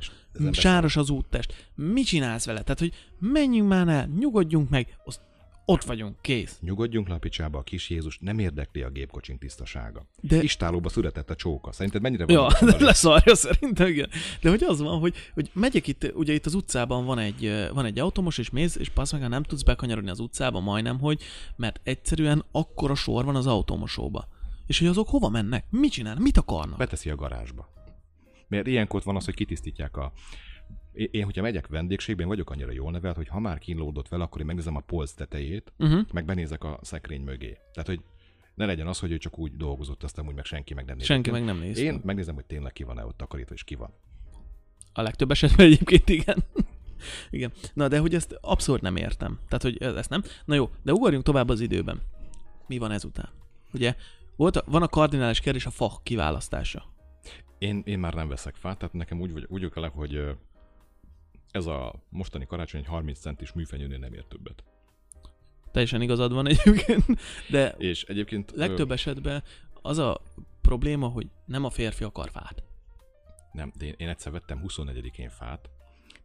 [0.52, 1.70] sáros az úttest.
[1.76, 2.62] Mit csinálsz vele?
[2.62, 5.20] Tehát, hogy menjünk már el, nyugodjunk meg, azt
[5.66, 6.58] ott vagyunk, kész.
[6.62, 10.06] Nyugodjunk le a picsába, a kis Jézus nem érdekli a gépkocsin tisztasága.
[10.22, 10.44] De- De...
[10.44, 11.72] Istálóba született a csóka.
[11.72, 12.34] Szerinted mennyire van?
[12.36, 14.10] Ja, oda- leszarja szerintem, igen.
[14.42, 17.86] De hogy az van, hogy, hogy megyek itt, ugye itt az utcában van egy, van
[17.86, 21.22] egy automos, és mész, és passz meg, nem tudsz bekanyarodni az utcába, majdnem, hogy,
[21.56, 24.28] mert egyszerűen akkora sor van az automosóba.
[24.68, 25.66] És hogy azok hova mennek?
[25.70, 26.24] Mit csinálnak?
[26.24, 26.78] Mit akarnak?
[26.78, 27.70] Beteszi a garázsba.
[28.52, 30.12] Mert ilyenkor van az, hogy kitisztítják a...
[30.94, 34.46] Én, hogyha megyek vendégségben, vagyok annyira jól nevelt, hogy ha már kínlódott vele, akkor én
[34.46, 36.02] megnézem a polc tetejét, Uh-huh.
[36.14, 37.58] meg benézek a szekrény mögé.
[37.74, 38.02] Tehát, hogy
[38.56, 41.10] ne legyen az, hogy ő csak úgy dolgozott, aztán úgy meg senki meg nem nézett.
[41.10, 41.78] Senki meg nem néz.
[41.78, 43.94] Én megnézem, hogy tényleg ki van-e ott takarítva, és ki van.
[44.94, 46.44] A legtöbb esetben egyébként igen.
[47.30, 47.52] igen.
[47.74, 49.40] Na, de hogy ezt abszolút nem értem.
[49.48, 50.24] Tehát, hogy ezt nem.
[50.46, 52.02] Na jó, de ugorjunk tovább az időben.
[52.68, 53.30] Mi van ezután?
[53.74, 53.96] Ugye,
[54.36, 56.91] volt a, van a kardinális kérdés a fa kiválasztása.
[57.62, 60.32] Én, én már nem veszek fát, tehát nekem úgy, vagy, úgy vele, hogy ö,
[61.52, 64.64] ez a mostani karácsony egy 30 centis műfenyőnél nem ér többet.
[65.72, 67.06] Teljesen igazad van egyébként,
[67.50, 68.52] de És egyébként...
[68.52, 69.44] ö, legtöbb esetben
[69.82, 70.22] az a
[70.62, 72.64] probléma, hogy nem a férfi akar fát.
[73.52, 75.70] Nem, de én, én egyszer vettem 24-én fát,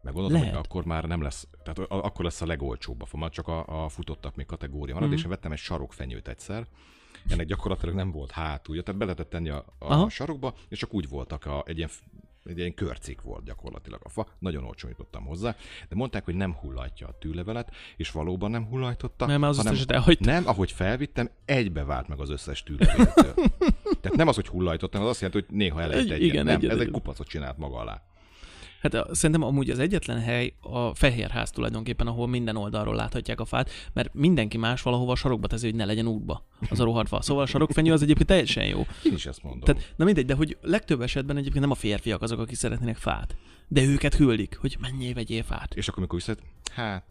[0.03, 0.55] meg gondoltam, Lehet.
[0.57, 3.88] hogy akkor már nem lesz, tehát akkor lesz a legolcsóbb a fa, csak a, a
[3.88, 5.16] futottak még kategória marad, Mhm.
[5.18, 6.66] és én vettem egy sarokfenyőt egyszer,
[7.29, 10.03] ennek gyakorlatilag nem volt hátulja, tehát be lehetett tenni a, Aha.
[10.03, 11.91] a sarokba, és csak úgy voltak, a, egy ilyen
[12.45, 15.57] egy ilyen körcik volt gyakorlatilag a fa, nagyon olcsón jutottam hozzá,
[15.89, 19.91] de mondták, hogy nem hullajtja a tűlevelet, és valóban nem hullajtotta, Nem, az hanem összeset
[19.91, 20.25] elhagyta.
[20.31, 23.35] nem, ahogy felvittem, egybe vált meg az összes tűlevéltől.
[24.01, 26.27] Tehát nem az, hogy hullajtottam, az azt jelenti, hogy néha el lehet Egy- egyet.
[26.29, 28.03] igen, nem, egyet, ez egy kupacot csinált maga alá.
[28.92, 33.44] Hát a, szerintem amúgy az egyetlen hely a Fehérház tulajdonképpen, ahol minden oldalról láthatják a
[33.44, 37.22] fát, mert mindenki más valahova sarokba teszi, hogy ne legyen útba az a rohadt fa.
[37.22, 38.87] Szóval a sarokfenyő az egyébként teljesen jó.
[39.05, 39.61] Én is ezt mondom.
[39.61, 43.37] Tehát, na mindegy, de hogy legtöbb esetben egyébként nem a férfiak azok, akik szeretnének fát.
[43.68, 45.75] De őket küldik, hogy menjél, vegyél fát.
[45.75, 46.42] És akkor, amikor visszajött,
[46.75, 47.05] Hát,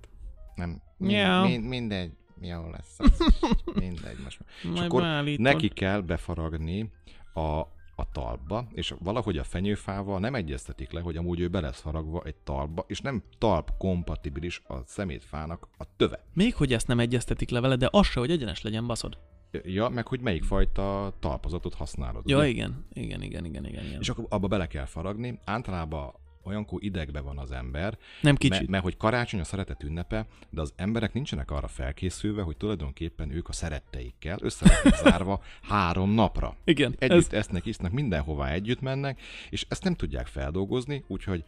[0.55, 0.81] nem.
[0.97, 1.41] Miau.
[1.47, 2.11] Mind, mind, mindegy.
[2.41, 2.95] Jó lesz.
[2.97, 3.17] Az.
[3.79, 4.39] Mindegy most.
[4.39, 4.49] már.
[4.63, 5.45] és Majd akkor beállítod.
[5.45, 6.89] neki kell befaragni
[7.33, 7.61] a,
[7.95, 12.21] a talpba, és valahogy a fenyőfával nem egyeztetik le, hogy amúgy ő be lesz faragva
[12.23, 16.25] egy talpba, és nem talp kompatibilis a szemétfának a töve.
[16.33, 19.17] Még hogy ezt nem egyeztetik le vele, de az se, hogy egyenes legyen, baszod.
[19.63, 22.29] Ja, meg hogy melyik fajta talpozatot használod.
[22.29, 22.47] Ja, ugye?
[22.47, 23.85] igen, igen, igen, igen, igen.
[23.85, 23.99] igen.
[23.99, 25.39] És akkor abba bele kell faragni.
[25.45, 26.13] Általában
[26.45, 28.69] olyankor idegbe van az ember, Nem mert, kicsit.
[28.69, 33.49] mert hogy karácsony a szeretet ünnepe, de az emberek nincsenek arra felkészülve, hogy tulajdonképpen ők
[33.49, 34.65] a szeretteikkel össze
[35.03, 36.57] zárva három napra.
[36.63, 41.43] Igen, Együtt ez, esznek, isznak, mindenhová együtt mennek, és ezt nem tudják feldolgozni, úgyhogy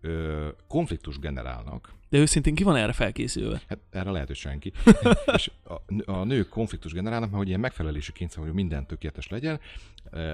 [0.00, 1.94] ö, konfliktus generálnak.
[2.08, 3.62] de őszintén ki van erre felkészülve?
[3.68, 4.72] Hát erre lehet, hogy senki.
[5.36, 9.60] és a, a nők konfliktus generálnak, mert hogy ilyen megfelelési kényszer, hogy minden tökéletes legyen,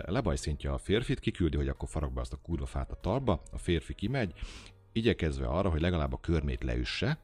[0.07, 3.59] lebajszintja a férfit, kiküldi, hogy akkor farag be azt a kurva fát a talba, a
[3.59, 4.33] férfi kimegy,
[4.93, 7.19] igyekezve arra, hogy legalább a körmét leüsse,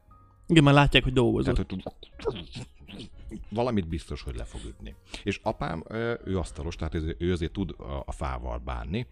[0.46, 1.54] Igen, már látják, hogy dolgozott.
[1.54, 3.10] tehát, hogy
[3.50, 4.94] valamit biztos, hogy le fog ütni.
[5.24, 5.84] És apám,
[6.24, 9.06] ő asztalos, tehát ő- azért tud a, a fával bánni,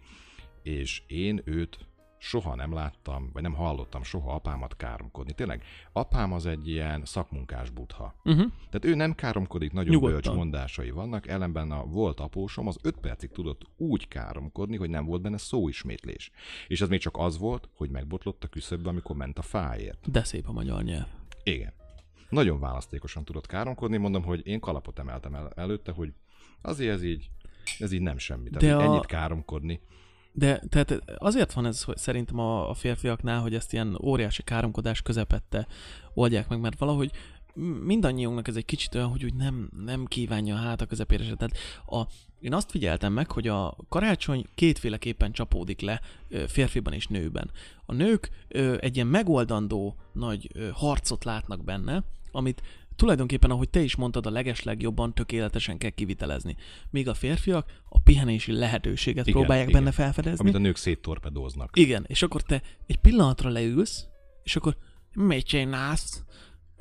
[0.63, 1.79] és én őt
[2.23, 5.33] soha nem láttam, vagy nem hallottam soha apámat káromkodni.
[5.33, 8.15] Tényleg, apám az egy ilyen szakmunkás butha.
[8.23, 8.51] Uh-huh.
[8.69, 10.21] Tehát ő nem káromkodik, nagyon Nyugodtan.
[10.21, 15.05] bölcs mondásai vannak, ellenben a volt apósom az öt percig tudott úgy káromkodni, hogy nem
[15.05, 16.31] volt benne szóismétlés.
[16.67, 20.11] És ez még csak az volt, hogy megbotlott a küszöbbe, amikor ment a fáért.
[20.11, 21.07] De szép a magyar nyelv.
[21.43, 21.73] Igen.
[22.29, 26.13] Nagyon választékosan tudott káromkodni, mondom, hogy én kalapot emeltem el előtte, hogy
[26.61, 27.29] azért ez így,
[27.79, 28.49] ez így nem semmi.
[28.49, 29.81] Tehát De a- ennyit káromkodni.
[30.33, 35.01] De tehát azért van ez hogy szerintem a, a férfiaknál, hogy ezt ilyen óriási káromkodás
[35.01, 35.67] közepette
[36.13, 37.11] oldják meg, mert valahogy
[37.83, 41.35] mindannyiunknak ez egy kicsit olyan, hogy úgy nem, nem kívánja a hát a közepére se.
[41.35, 46.01] Tehát a, én azt figyeltem meg, hogy a karácsony kétféleképpen csapódik le
[46.47, 47.51] férfiban és nőben.
[47.85, 48.29] A nők
[48.79, 52.61] egy ilyen megoldandó nagy harcot látnak benne, amit
[53.01, 56.55] tulajdonképpen, ahogy te is mondtad, a legeslegjobban tökéletesen kell kivitelezni.
[56.89, 59.83] Míg a férfiak a pihenési lehetőséget Igen, próbálják igen.
[59.83, 60.39] benne felfedezni.
[60.39, 61.69] Amit a nők széttorpedóznak.
[61.77, 64.05] Igen, és akkor te egy pillanatra leülsz,
[64.43, 64.75] és akkor
[65.13, 66.23] mit csinálsz?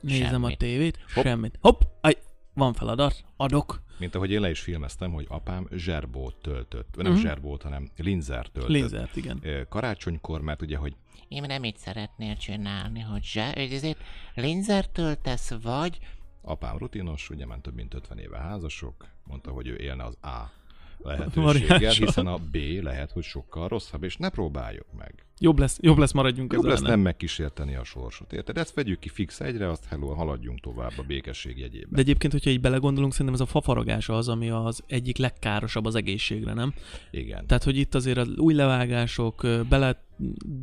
[0.00, 0.58] Nézem a Semmit.
[0.58, 1.24] tévét, Hopp.
[1.24, 1.58] semmit.
[1.60, 2.16] Hopp, aj,
[2.60, 3.82] van feladat, adok.
[3.98, 6.96] Mint ahogy én le is filmeztem, hogy apám zserbót töltött.
[6.96, 7.22] Nem uh-huh.
[7.22, 8.72] zserbót, hanem linzer töltött.
[8.72, 9.66] Lézert, igen.
[9.68, 10.96] Karácsonykor, mert ugye, hogy
[11.28, 13.98] Én nem így szeretnél csinálni, hogy zse, hogy ezért
[14.34, 15.98] linzert töltesz, vagy
[16.42, 20.59] apám rutinos, ugye már több mint 50 éve házasok, mondta, hogy ő élne az A
[21.02, 25.24] lehetőséggel, hiszen a B lehet, hogy sokkal rosszabb, és ne próbáljuk meg.
[25.42, 26.74] Jobb lesz, jobb lesz maradjunk Jobb ezzel.
[26.74, 28.58] lesz nem megkísérteni a sorsot, érted?
[28.58, 31.88] Ezt vegyük ki fix egyre, azt hello, haladjunk tovább a békesség jegyében.
[31.92, 35.94] De egyébként, hogyha így belegondolunk, szerintem ez a fafaragás az, ami az egyik legkárosabb az
[35.94, 36.74] egészségre, nem?
[37.10, 37.46] Igen.
[37.46, 40.04] Tehát, hogy itt azért az új levágások, bele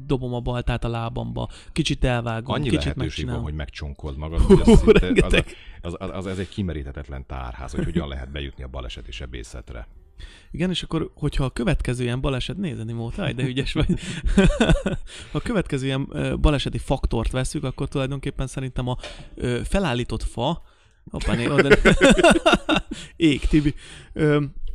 [0.06, 4.60] dobom a baltát a lábamba, kicsit elvágom, Annyi kicsit lehetőség van, hogy megcsonkold magad, hogy
[4.66, 5.44] ez, szinte, az,
[5.82, 9.88] az, az, az, ez egy kimeríthetetlen tárház, hogy hogyan lehet bejutni a baleseti sebészetre.
[10.52, 13.88] Igen, és akkor, hogyha a következő ilyen baleset, nézni Móta, de ügyes vagy.
[15.32, 16.08] ha a következő ilyen
[16.42, 18.98] baleseti faktort veszük, akkor tulajdonképpen szerintem a
[19.64, 20.64] felállított fa,
[21.10, 21.78] hoppá, oda,
[23.16, 23.74] ég, Tibi,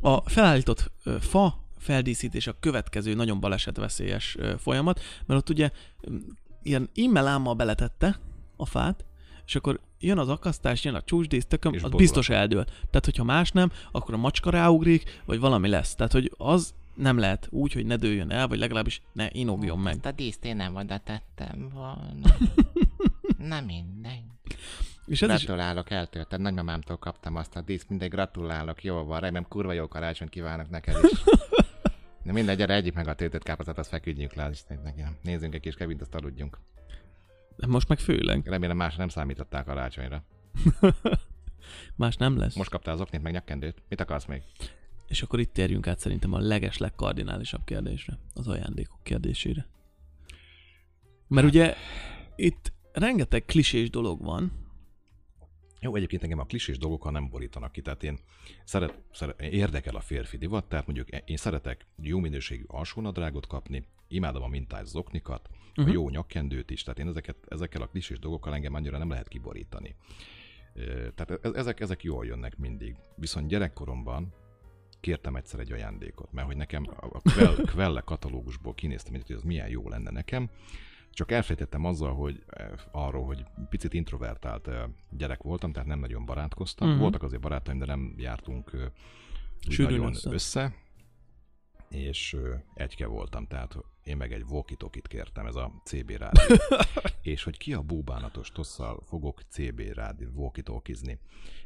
[0.01, 6.15] a felállított fa feldíszítés a következő nagyon balesetveszélyes folyamat, mert ott ugye ö,
[6.63, 8.19] ilyen immelámmal beletette
[8.57, 9.05] a fát,
[9.47, 12.65] és akkor jön az akasztás, jön a csúcsdísz, tököm, az borul biztos eldől.
[12.65, 15.95] Tehát, hogyha más nem, akkor a macska ráugrik, vagy valami lesz.
[15.95, 19.93] Tehát, hogy az nem lehet úgy, hogy ne dőljön el, vagy legalábbis ne inogjon meg.
[19.93, 22.37] Ezt a díszt én nem oda tettem volna.
[23.49, 24.23] Na mindegy.
[25.07, 26.41] És ez is, Gratulálok, eltölted.
[26.41, 30.97] Nagymamámtól kaptam azt a díszt, mindegy, gratulálok, jó van, remélem kurva jó karácsonyt kívánok neked
[31.13, 31.23] is.
[32.25, 35.03] De mindegy, gyere, egyik meg a töltött káposztat, azt feküdjünk le, és neki.
[35.23, 36.59] Nézzünk egy kis kevint, azt aludjunk.
[37.67, 38.47] Most meg főleg.
[38.47, 40.25] Remélem más nem számították karácsonyra.
[41.97, 42.55] Más nem lesz.
[42.55, 43.83] Most kaptál az oknit, meg nyakkendőt.
[43.89, 44.43] Mit akarsz még?
[45.09, 49.67] És akkor itt térjünk át szerintem a leges legkardinálisabb kérdésre, az ajándékok kérdésére.
[51.29, 51.75] Mert ugye
[52.37, 54.61] itt rengeteg klisés dolog van,
[55.81, 58.19] Jó, egyébként engem a klisés dolgokkal nem borítanak ki, tehát én
[58.65, 64.43] szeret, szeret, érdekel a férfi divat, tehát mondjuk én szeretek jó minőségű alsónadrágot kapni, imádom
[64.43, 65.85] a mintás zoknikat, uh-huh.
[65.85, 65.93] a Mhm.
[65.93, 69.95] jó nyakkendőt is, tehát én ezeket, ezekkel a klisés dolgokkal engem annyira nem lehet kiborítani.
[71.15, 72.97] Tehát e- ezek, ezek jól jönnek mindig.
[73.17, 74.33] Viszont gyerekkoromban
[75.01, 79.69] kértem egyszer egy ajándékot, mert hogy nekem a Quell- Quelle katalógusból kinéztem, hogy ez milyen
[79.69, 80.51] jó lenne nekem,
[81.11, 84.69] csak elfejtettem azzal, hogy eh, arról, hogy picit introvertált
[85.11, 86.87] gyerek voltam, tehát nem nagyon barátkoztam.
[86.87, 87.03] Uh-huh.
[87.03, 88.71] Voltak azért barátaim, de nem jártunk
[89.69, 90.31] Sűrűn nagyon össze.
[90.31, 90.75] össze.
[91.93, 92.37] És
[92.75, 94.77] egyke voltam, tehát én meg egy walkie
[95.09, 96.57] kértem, ez a CB rádió.
[97.33, 100.65] és hogy ki a búbánatos tosszal fogok CB rádió walkie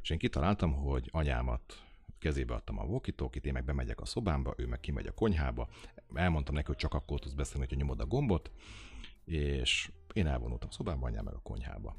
[0.03, 1.87] És én kitaláltam, hogy anyámat
[2.19, 5.69] kezébe adtam a walkie én meg bemegyek a szobámba, ő meg kimegy a konyhába.
[6.15, 8.51] Elmondtam neki, hogy csak akkor tudsz beszélni, hogyha nyomod a gombot,
[9.25, 11.97] és én elvonultam a szobámba, anyám meg a konyhába.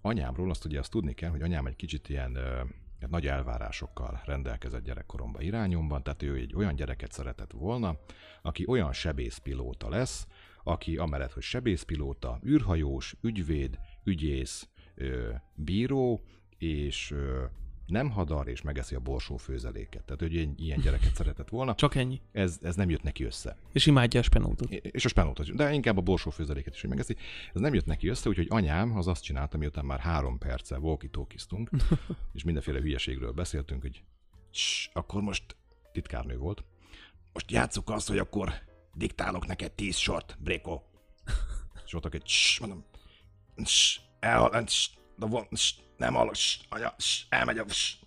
[0.00, 2.38] Anyámról azt ugye azt tudni kell, hogy anyám egy kicsit ilyen
[3.06, 7.98] nagy elvárásokkal rendelkezett gyerekkoromban irányomban, tehát ő egy olyan gyereket szeretett volna,
[8.42, 10.26] aki olyan sebészpilóta lesz,
[10.64, 14.68] aki amellett, hogy sebészpilóta, űrhajós, ügyvéd, ügyész,
[15.54, 16.24] bíró,
[16.58, 17.14] és
[17.88, 20.04] nem hadar, és megeszi a borsó főzeléket.
[20.04, 21.74] Tehát, hogy egy ilyen gyereket szeretett volna.
[21.74, 22.20] Csak ennyi.
[22.32, 23.56] Ez, ez nem jött neki össze.
[23.72, 24.70] És imádja a spenótot.
[24.70, 27.16] És a spenótot, de inkább a borsó főzeléket is megeszi.
[27.54, 31.10] Ez nem jött neki össze, úgyhogy anyám az azt csinálta, miután már három perce walkie
[32.34, 34.02] és mindenféle hülyeségről beszéltünk, hogy
[34.92, 35.56] akkor most
[35.92, 36.64] titkárnő volt.
[37.32, 38.52] Most játsszuk azt, hogy akkor
[38.94, 40.82] diktálok neked tíz sort, Bréko.
[41.84, 42.84] És voltak egy mondom,
[43.62, 45.46] cs, elhal, cs, de van,
[45.98, 47.98] nem hallok, cs, anya, cs, elmegy a cs.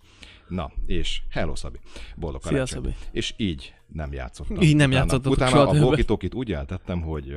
[0.48, 1.78] Na, és hello Szabi,
[2.16, 2.82] boldog Szia, karácsony.
[2.82, 2.94] Szabi.
[3.10, 4.60] És így nem játszottam.
[4.60, 7.36] Így nem Utána- játszottatok Utána soha a walkie úgy eltettem, hogy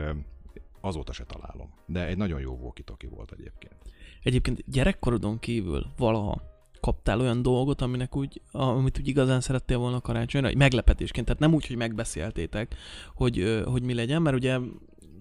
[0.81, 1.73] azóta se találom.
[1.85, 3.75] De egy nagyon jó walkie volt egyébként.
[4.23, 6.41] Egyébként gyerekkorodon kívül valaha
[6.79, 11.67] kaptál olyan dolgot, aminek úgy, amit úgy igazán szerettél volna karácsonyra, meglepetésként, tehát nem úgy,
[11.67, 12.75] hogy megbeszéltétek,
[13.15, 14.59] hogy, hogy mi legyen, mert ugye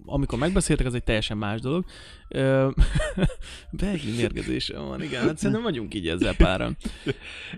[0.05, 1.85] amikor megbeszéltek, az egy teljesen más dolog.
[2.27, 2.69] Ö,
[3.71, 6.77] Beigli mérgezésem van, igen, hát szerintem vagyunk így ezzel páran.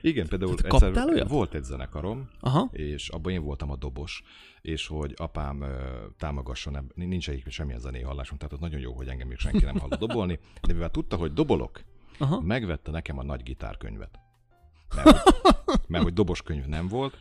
[0.01, 1.29] Igen, például egyszer kaptál olyat?
[1.29, 4.23] volt egy zenekarom, Aha, és abban én voltam a dobos,
[4.61, 5.65] és hogy apám
[6.17, 9.77] támogasson, nincs egyik semmilyen zenei hallásom, tehát az nagyon jó, hogy engem még senki nem
[9.77, 11.81] hallott dobolni, de mivel tudta, hogy dobolok,
[12.17, 12.41] aha.
[12.41, 14.19] megvette nekem a nagy gitárkönyvet.
[14.95, 15.33] Mert,
[15.87, 17.17] mert hogy dobos könyv nem volt,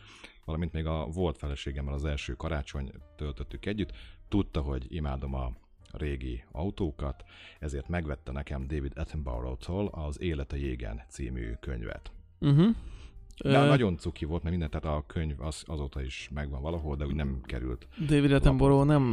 [0.47, 3.91] valamint még a volt feleségemmel az első karácsony töltöttük együtt,
[4.27, 5.51] tudta, hogy imádom a
[5.91, 7.23] régi autókat,
[7.59, 12.11] ezért megvette nekem David Attenborough-tól az Élet a jégen című könyvet.
[12.39, 12.75] Uh-huh.
[13.43, 17.05] De nagyon cuki volt, mert minden, tehát a könyv az, azóta is megvan valahol, de
[17.05, 17.87] úgy nem került.
[18.07, 19.03] David Attenborough nem,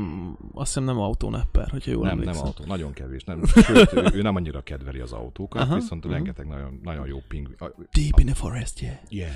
[0.53, 2.47] azt hiszem nem autónepper, hogyha jól nem, nem emlékszem.
[2.47, 3.25] autó, nagyon kevés.
[3.25, 6.15] Nem, sőt, ő, ő nem annyira kedveli az autókat, Aha, viszont aha.
[6.15, 7.57] rengeteg nagyon, nagyon jó pingvin.
[7.59, 8.97] a- Deep in the forest, yeah.
[9.09, 9.33] Yeah.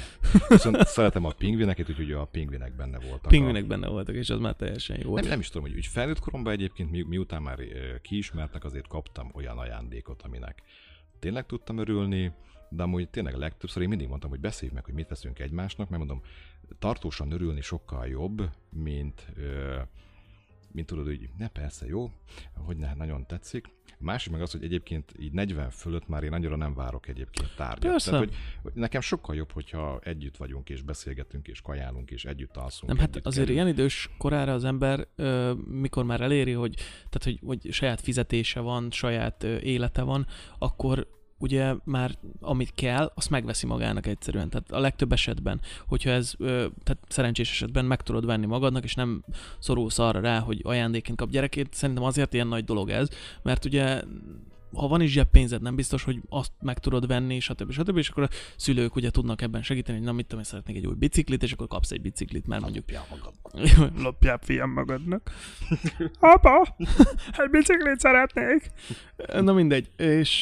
[0.49, 3.31] Viszont szeretem a pingvineket, úgyhogy a pingvinek benne voltak.
[3.31, 5.21] Pingvinek benne voltak, és az már teljesen jó A...
[5.21, 7.59] Nem, nem is tudom, hogy úgy felnőtt koromban egyébként, mi, miután már
[8.03, 10.63] kiismertek, azért kaptam olyan ajándékot, aminek
[11.19, 12.33] tényleg tudtam örülni,
[12.71, 16.05] de amúgy tényleg legtöbbször én mindig mondtam, hogy beszéljük meg, hogy mit veszünk egymásnak, mert
[16.05, 16.23] mondom,
[16.79, 19.77] tartósan örülni sokkal jobb, mint, ö,
[20.73, 22.11] mint tudod, hogy ne persze, jó,
[22.55, 23.77] hogy ne, nagyon tetszik.
[24.01, 27.55] A másik meg az, hogy egyébként így 40 fölött már én annyira nem várok egyébként
[27.57, 27.91] tárgyat.
[27.91, 28.11] Persze.
[28.11, 32.57] Tehát, hogy, hogy nekem sokkal jobb, hogyha együtt vagyunk, és beszélgetünk, és kajálunk, és együtt
[32.57, 32.93] alszunk.
[32.93, 33.65] Nem, hát együtt azért kelünk.
[33.65, 38.61] ilyen idős korára az ember, ö, mikor már eléri, hogy, tehát, hogy, hogy saját fizetése
[38.61, 40.27] van, saját ö, élete van,
[40.59, 44.49] akkor ugye már amit kell, azt megveszi magának egyszerűen.
[44.51, 46.35] Tehát a legtöbb esetben, hogyha ez,
[46.85, 49.25] tehát szerencsés esetben meg tudod venni magadnak, és nem
[49.59, 53.09] szorulsz arra rá, hogy ajándékként kap gyerekét, szerintem azért ilyen nagy dolog ez,
[53.43, 54.03] mert ugye
[54.75, 57.73] ha van is zseppénzed, nem biztos, hogy azt meg tudod venni, stb.
[57.73, 57.97] stb.
[57.97, 60.87] És akkor a szülők ugye tudnak ebben segíteni, hogy na mit tudom, én szeretnék egy
[60.87, 62.85] új biciklit, és akkor kapsz egy biciklit, mert mondjuk
[63.97, 65.31] Lopjál fiam magadnak.
[66.21, 66.77] Apa,
[67.43, 68.71] egy biciklit szeretnék.
[69.41, 69.91] Na mindegy.
[69.97, 70.39] És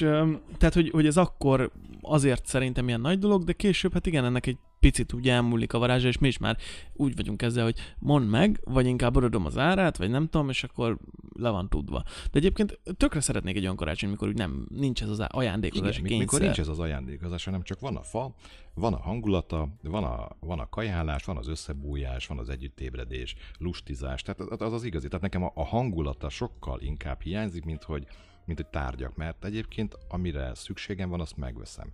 [0.58, 1.70] tehát, hogy, hogy ez akkor
[2.06, 5.78] azért szerintem ilyen nagy dolog, de később, hát igen, ennek egy picit úgy elmúlik a
[5.78, 6.56] varázsa, és mi is már
[6.92, 10.64] úgy vagyunk ezzel, hogy mondd meg, vagy inkább adom az árát, vagy nem tudom, és
[10.64, 10.98] akkor
[11.38, 12.02] le van tudva.
[12.30, 16.08] De egyébként tökre szeretnék egy olyan karácsony, mikor úgy nem, nincs ez az ajándékozás Igen,
[16.08, 16.26] kényszer.
[16.26, 18.34] mikor nincs ez az ajándékozás, hanem csak van a fa,
[18.74, 24.22] van a hangulata, van a, van a kajálás, van az összebújás, van az együttébredés, lustizás,
[24.22, 25.06] tehát az az, az igazi.
[25.06, 28.06] Tehát nekem a, a hangulata sokkal inkább hiányzik, mint hogy,
[28.46, 31.92] mint hogy tárgyak, mert egyébként amire szükségem van, azt megveszem.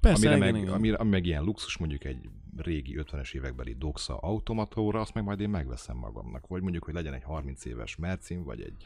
[0.00, 0.74] Persze, amire igen, meg, igen.
[0.74, 5.40] amire, ami meg ilyen luxus, mondjuk egy régi 50-es évekbeli Doxa automatóra, azt meg majd
[5.40, 6.46] én megveszem magamnak.
[6.46, 8.76] Vagy mondjuk, hogy legyen egy 30 éves Mercin, vagy egy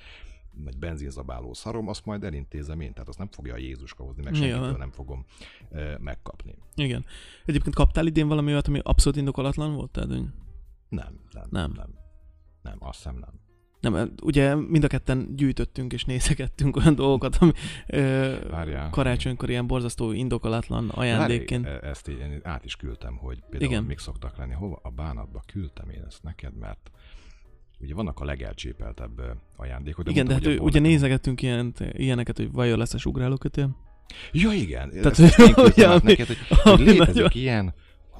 [0.65, 4.35] nagy benzinzabáló szarom, azt majd elintézem én, tehát azt nem fogja a Jézuska hozni, meg
[4.35, 5.25] senkitől nem fogom
[5.71, 6.55] ö, megkapni.
[6.75, 7.05] Igen.
[7.45, 9.91] Egyébként kaptál idén valami olyat, ami abszolút indokolatlan volt?
[9.91, 10.25] Tehát, hogy
[10.89, 11.73] Nem, nem, Nem.
[11.77, 11.95] nem.
[12.63, 13.41] Nem, azt hiszem nem.
[13.81, 17.53] Nem, ugye mind a ketten gyűjtöttünk és nézegettünk olyan dolgokat, ami
[17.87, 18.91] ö, Várjál.
[18.91, 21.65] karácsonykor ilyen borzasztó indokolatlan ajándékként.
[21.65, 23.85] Várj, e- ezt én át is küldtem, hogy például Igen.
[23.85, 24.53] Mik szoktak lenni.
[24.53, 24.81] Hova?
[24.83, 26.91] A bánatba küldtem én ezt neked, mert
[27.81, 29.21] ugye vannak a legelcsépeltebb
[29.57, 30.11] ajándékok.
[30.11, 33.77] Igen, de hát mondtam, ő- ugye nézegettünk ilyen, ilyeneket, hogy vajon lesz-es ugrálókötél.
[34.33, 34.91] nekem- Ja, igen.
[34.91, 35.39] Tehát, ezt, ezt
[35.79, 37.75] én ami- neked, hogy, hogy létezik nagyon- ilyen,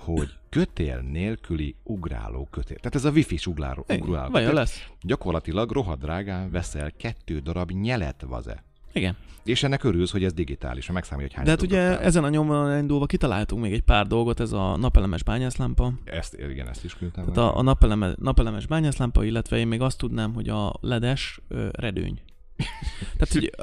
[0.05, 2.77] hogy kötél nélküli ugráló kötél.
[2.77, 4.53] Tehát ez a wifi-s ugráló, ugráló kötél.
[4.53, 4.87] lesz?
[5.03, 8.65] Gyakorlatilag rohadt drágán veszel kettő darab nyelet vaze.
[8.93, 9.17] Igen.
[9.45, 12.29] És ennek örülsz, hogy ez digitális, mert megszámolja, hogy hány De hát ugye ezen a
[12.29, 15.93] nyomon indulva kitaláltunk még egy pár dolgot, ez a napelemes bányászlámpa.
[16.05, 17.25] Ezt, igen, ezt is küldtem.
[17.25, 21.69] Tehát a, a napeleme, napelemes bányászlámpa, illetve én még azt tudnám, hogy a ledes ö,
[21.73, 22.21] redőny.
[23.19, 23.51] Tehát ugye...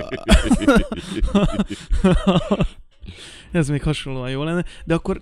[3.52, 5.22] ez még hasonlóan jó lenne, de akkor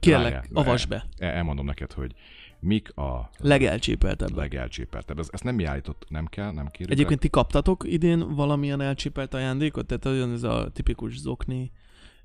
[0.00, 1.04] kérlek, avasd be.
[1.18, 2.14] El- Elmondom neked, hogy
[2.60, 4.36] mik a Legelcsépeltebb.
[4.36, 5.18] legelcsépeltebb.
[5.18, 6.90] Ez, ezt nem mi állított, nem kell, nem kérjük.
[6.90, 9.86] Egyébként ti kaptatok idén valamilyen elcsépelt ajándékot?
[9.86, 11.70] Tehát olyan ez a tipikus zokni,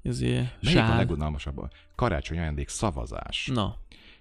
[0.02, 0.98] ezért Melyik a sál.
[0.98, 1.70] legunalmasabb?
[1.96, 3.50] Karácsony ajándék szavazás.
[3.54, 3.76] Na,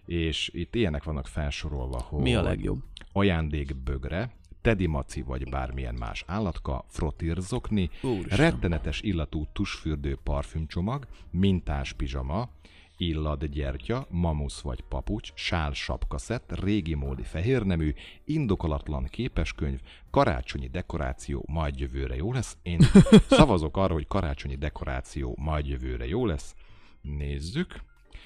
[0.07, 2.78] És itt ilyenek vannak felsorolva, hogy mi a legjobb?
[3.12, 4.30] ajándékbögre,
[4.61, 8.37] tedi maci vagy bármilyen más állatka, frotírzokni, Úristen.
[8.39, 12.49] rettenetes illatú tusfürdő parfümcsomag, mintás pizsama,
[12.97, 17.94] illad gyertya, mamusz vagy papucs, sál sapkaszett, régi módi fehérnemű,
[18.24, 19.80] indokolatlan képeskönyv,
[20.11, 22.57] karácsonyi dekoráció, majd jövőre jó lesz.
[22.62, 22.78] Én
[23.28, 26.55] szavazok arra, hogy karácsonyi dekoráció majd jövőre jó lesz.
[27.01, 27.82] Nézzük.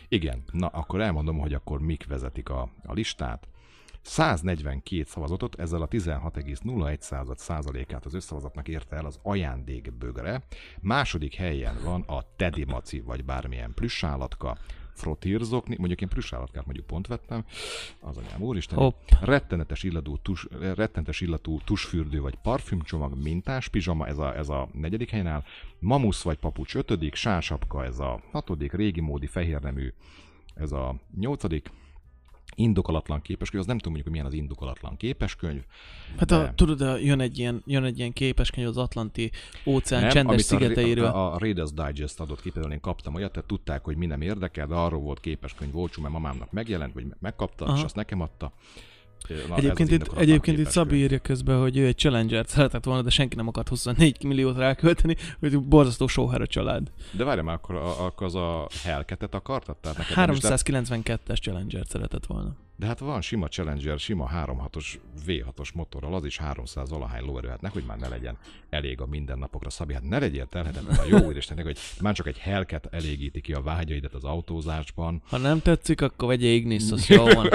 [0.09, 3.49] Igen, na akkor elmondom, hogy akkor mik vezetik a, a listát.
[4.03, 10.43] 142 szavazatot, ezzel a 16,01 százalékát az összszavazatnak érte el az ajándékbögre.
[10.81, 14.59] Második helyen van a Teddy Maci, vagy bármilyen plüssállatka,
[15.01, 17.45] frotírzokni, mondjuk én plüssállatkát mondjuk pont vettem,
[18.01, 18.95] az anyám úristen, Hopp.
[19.21, 25.11] rettenetes illatú, tus, rettenetes illatú tusfürdő vagy parfümcsomag, mintás pizsama, ez a, ez a negyedik
[25.11, 25.43] helyen áll,
[25.79, 29.93] mamusz vagy papucs ötödik, sásapka, ez a hatodik, régi módi fehérnemű,
[30.55, 31.71] ez a nyolcadik,
[32.61, 35.63] indokolatlan képeskönyv, az nem tudom mondjuk, hogy milyen az indokolatlan képeskönyv.
[36.19, 39.31] Hát a, De- tudod, a, jön, egy ilyen, jön egy ilyen képeskönyv az Atlanti
[39.67, 41.05] óceán Nem, csendes szigeteiről.
[41.05, 44.07] A, a, a Raiders Digest adott ki, például én kaptam olyat, tehát tudták, hogy mi
[44.07, 47.77] nem érdekel, de arról volt képeskönyv Volcsú, mert mamámnak megjelent, vagy megkapta, Aha.
[47.77, 48.53] és azt nekem adta.
[49.49, 50.69] Na, Egyébként, itt, egyébként itt.
[50.69, 54.57] Szabi írja közben, hogy ő egy Challenger-t szeretett volna, de senki nem akart 24 milliót
[54.57, 56.91] rákölteni, hogy borzasztó sóhár a család.
[57.13, 59.77] De várjál már, akkor, a- akkor az a Hellcat-et akartad?
[59.77, 62.57] Tehát neked nem is lett- 392-es Challenger-t szeretett volna.
[62.81, 67.61] De hát van sima Challenger, sima 3.6-os V6-os motorral, az is 300 valahány lóerő, hát
[67.61, 68.37] nehogy már ne legyen
[68.71, 72.39] elég a mindennapokra, Szabi, hát ne legyél telhetetlen a jó úristennek, hogy már csak egy
[72.39, 75.23] Hellcat elégíti ki a vágyaidat az autózásban.
[75.29, 77.49] Ha nem tetszik, akkor vegye Ignis, az jó van.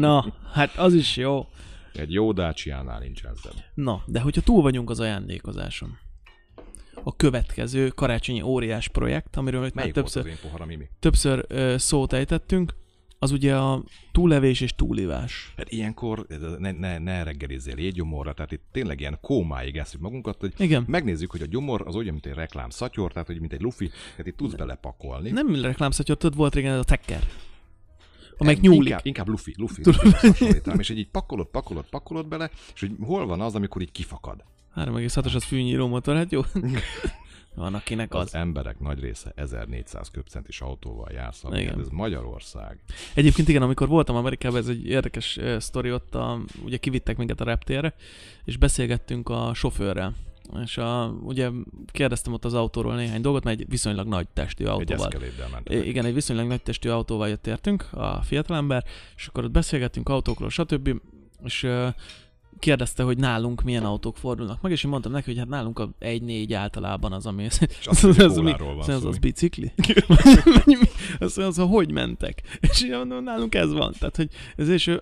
[0.00, 1.46] Na, hát az is jó.
[1.94, 3.54] Egy jó Dacia-nál nincsen szebb.
[3.74, 5.98] Na, de hogyha túl vagyunk az ajándékozáson,
[7.02, 10.88] a következő karácsonyi óriás projekt, amiről itt már többször, az én pohara, Mimi?
[10.98, 12.74] többször ö, szót ejtettünk,
[13.22, 15.52] az ugye a túllevés és túlivás.
[15.56, 16.26] Hát ilyenkor
[16.58, 20.84] ne, ne, ne reggelizzél jéggyomorra, tehát itt tényleg ilyen kómáig eszünk magunkat, hogy Igen.
[20.86, 23.88] megnézzük, hogy a gyomor az olyan, mint egy reklám szatyor, tehát hogy mint egy lufi,
[23.88, 25.30] tehát itt tudsz belepakolni.
[25.30, 27.22] Nem reklámszatyor, tudod, volt régen ez a tekker.
[28.38, 28.88] Amelyik nyúlik.
[28.88, 29.82] Inkább, inkább lufi, lufi,
[30.78, 34.44] és hogy így pakolod, pakolod, pakolod bele, és hogy hol van az, amikor így kifakad.
[34.76, 36.40] 3,6-os az fűnyíró motor, hát jó.
[37.60, 38.34] Van akinek Az az.
[38.34, 42.78] emberek nagy része 1400 köbcentis autóval jár, szóval ez Magyarország.
[43.14, 47.40] Egyébként igen, amikor voltam Amerikában, ez egy érdekes uh, sztori ott, a, ugye kivittek minket
[47.40, 47.94] a reptérre,
[48.44, 50.14] és beszélgettünk a sofőrrel.
[50.64, 51.50] És a, ugye
[51.92, 55.10] kérdeztem ott az autóról néhány dolgot, mert egy viszonylag nagy testű Egy autóval.
[55.52, 55.86] mentek.
[55.86, 58.84] Igen, egy viszonylag nagy testű autóval jött értünk, a fiatalember,
[59.16, 61.00] és akkor ott beszélgettünk autókról, stb.
[61.44, 61.88] És ö,
[62.58, 65.90] kérdezte, hogy nálunk milyen autók fordulnak meg, és én mondtam neki, hogy hát nálunk a
[66.00, 67.42] 1-4 általában az, ami...
[67.42, 69.72] És azt mondja, hogy kóláról van az, az, az bicikli?
[71.18, 72.42] azt mondja, az, hogy mentek?
[72.60, 73.92] És én mondom, nálunk ez van.
[73.98, 74.98] Tehát, hogy ez és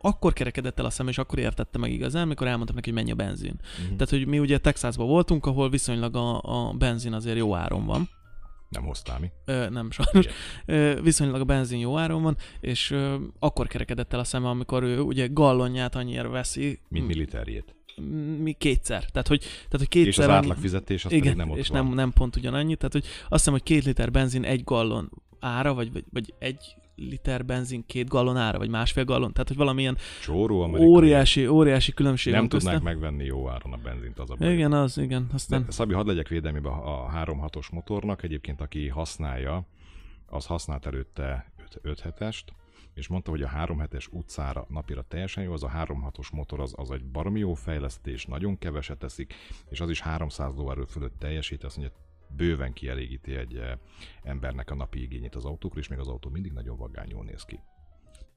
[0.00, 3.12] akkor kerekedett el a szem, és akkor értette meg igazán, amikor elmondtam neki, hogy mennyi
[3.12, 3.54] a benzin.
[3.78, 3.92] Mhm.
[3.92, 8.08] Tehát, hogy mi ugye Texasban voltunk, ahol viszonylag a, a benzin azért jó áron van.
[8.74, 9.30] Nem hoztál mi?
[9.44, 10.26] Ö, nem sajnos.
[10.66, 14.82] Ö, viszonylag a benzin jó áron van, és ö, akkor kerekedett el a szeme, amikor
[14.82, 17.74] ő ugye gallonját annyira veszi, Mint militerjét.
[17.96, 19.04] m- mi kétszer.
[19.04, 21.56] Tehát, hogy, tehát, hogy És kétszer az annyi- átlag fizetés az igen, pedig nem ott
[21.58, 21.84] és van.
[21.84, 22.76] nem, nem pont ugyanannyi.
[22.76, 25.10] Tehát, hogy azt hiszem, hogy két liter benzin egy gallon
[25.40, 29.32] ára, vagy, vagy, vagy egy liter benzin két gallon ára, vagy másfél gallon.
[29.32, 30.92] Tehát, hogy valamilyen Csóró amerikai.
[30.92, 34.52] óriási, óriási különbség Nem tudnák megvenni jó áron a benzint, az a baj.
[34.52, 35.28] Igen, az, igen.
[35.32, 38.22] Aztán De, Szabi, hadd legyek védelmébe a 3.6-os motornak.
[38.22, 39.66] Egyébként, aki használja,
[40.26, 42.52] az használt előtte 5 hetest,
[42.94, 46.74] és mondta, hogy a 3 hetes utcára napira teljesen jó, az a 3.6-os motor az,
[46.76, 49.34] az egy baromi jó fejlesztés, nagyon keveset teszik,
[49.68, 51.96] és az is 300 lóerő fölött teljesít, azt mondja,
[52.36, 53.72] bőven kielégíti egy eh,
[54.22, 57.60] embernek a napi igényét az autókról, és még az autó mindig nagyon vagányul néz ki.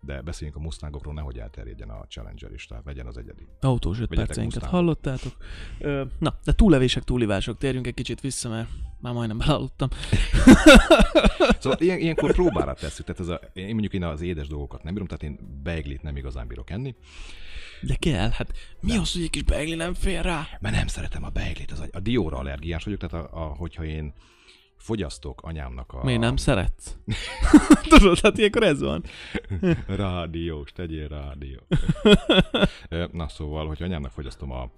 [0.02, 3.48] De beszéljünk a Mustangokról, nehogy elterjedjen a Challenger is, tehát legyen az egyedi.
[3.62, 5.38] autós 5 Vegyetek perceinket hallottátok.
[5.80, 7.58] Ö, na, de túllevések, túlivások.
[7.58, 8.70] Térjünk egy kicsit vissza, mert
[9.00, 9.90] már majdnem belaludtam.
[11.60, 13.06] Szóval ilyen, ilyenkor próbára tesszük.
[13.06, 16.18] Tehát ez a, én mondjuk én az édes dolgokat nem bírom, tehát én beiglit nem
[16.18, 16.96] igazán bírok enni,
[17.82, 20.48] De kell, hát mi az, hogy egy kis beigli nem fér rá?
[20.60, 21.72] mert nem szeretem a beiglit.
[21.72, 24.14] Az a, a dióra allergiás vagyok, tehát a, a, hogyha én
[24.78, 26.04] fogyasztok anyámnak a...
[26.04, 26.98] Miért nem szeretsz?
[27.90, 29.04] Tudod, hát ilyenkor ez van.
[29.88, 31.60] Rádiós, tegyél rádió.
[33.12, 34.70] Na szóval, hogy anyámnak fogyasztom a, a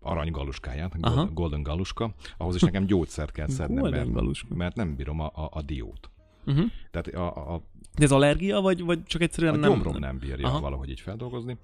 [0.00, 1.28] aranygaluskáját, a Aha.
[1.32, 4.54] golden, galuska, ahhoz is nekem gyógyszert kell szednem, mert, galuska.
[4.54, 6.10] mert nem bírom a, a, a diót.
[6.46, 6.70] Uh-huh.
[6.90, 7.62] Tehát a, a,
[7.94, 9.70] De ez allergia, vagy, vagy csak egyszerűen a nem...
[9.70, 10.46] gyomrom nem bírja.
[10.46, 10.60] Aha.
[10.60, 11.56] valahogy így feldolgozni.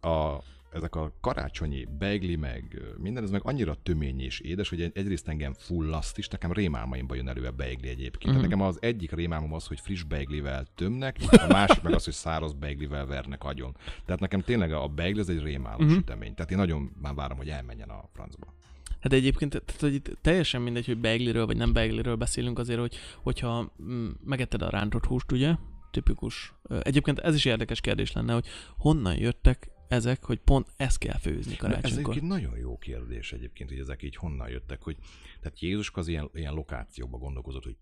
[0.00, 0.36] A,
[0.72, 5.28] ezek a karácsonyi beigli, meg minden, ez meg annyira tömény és édes, hogy egy- egyrészt
[5.28, 8.36] engem fullaszt is, nekem rémálmaimban jön elő a beigli egyébként.
[8.36, 8.40] Mm.
[8.40, 12.52] Nekem az egyik rémálmom az, hogy friss beiglivel tömnek, a másik meg az, hogy száraz
[12.52, 13.76] beiglivel vernek agyon.
[14.04, 15.92] Tehát nekem tényleg a beigli az egy rémálom Mhm.
[15.92, 15.96] mm.
[15.96, 16.34] sütemény.
[16.34, 18.54] Tehát én nagyon már várom, hogy elmenjen a francba.
[19.00, 22.96] Hát egyébként tehát, hogy itt teljesen mindegy, hogy beigliről vagy nem beigliről beszélünk azért, hogy,
[23.22, 25.54] hogyha mm, megetted a rántott húst, ugye?
[25.90, 26.54] Tipikus.
[26.82, 28.46] Egyébként ez is érdekes kérdés lenne, hogy
[28.76, 32.16] honnan jöttek ezek, hogy pont ezt kell főzni Ez karácsonykor.
[32.16, 34.96] egy nagyon jó kérdés egyébként, hogy ezek így honnan jöttek, hogy
[35.40, 37.76] tehát Jézuska az ilyen, ilyen lokációba gondolkozott, hogy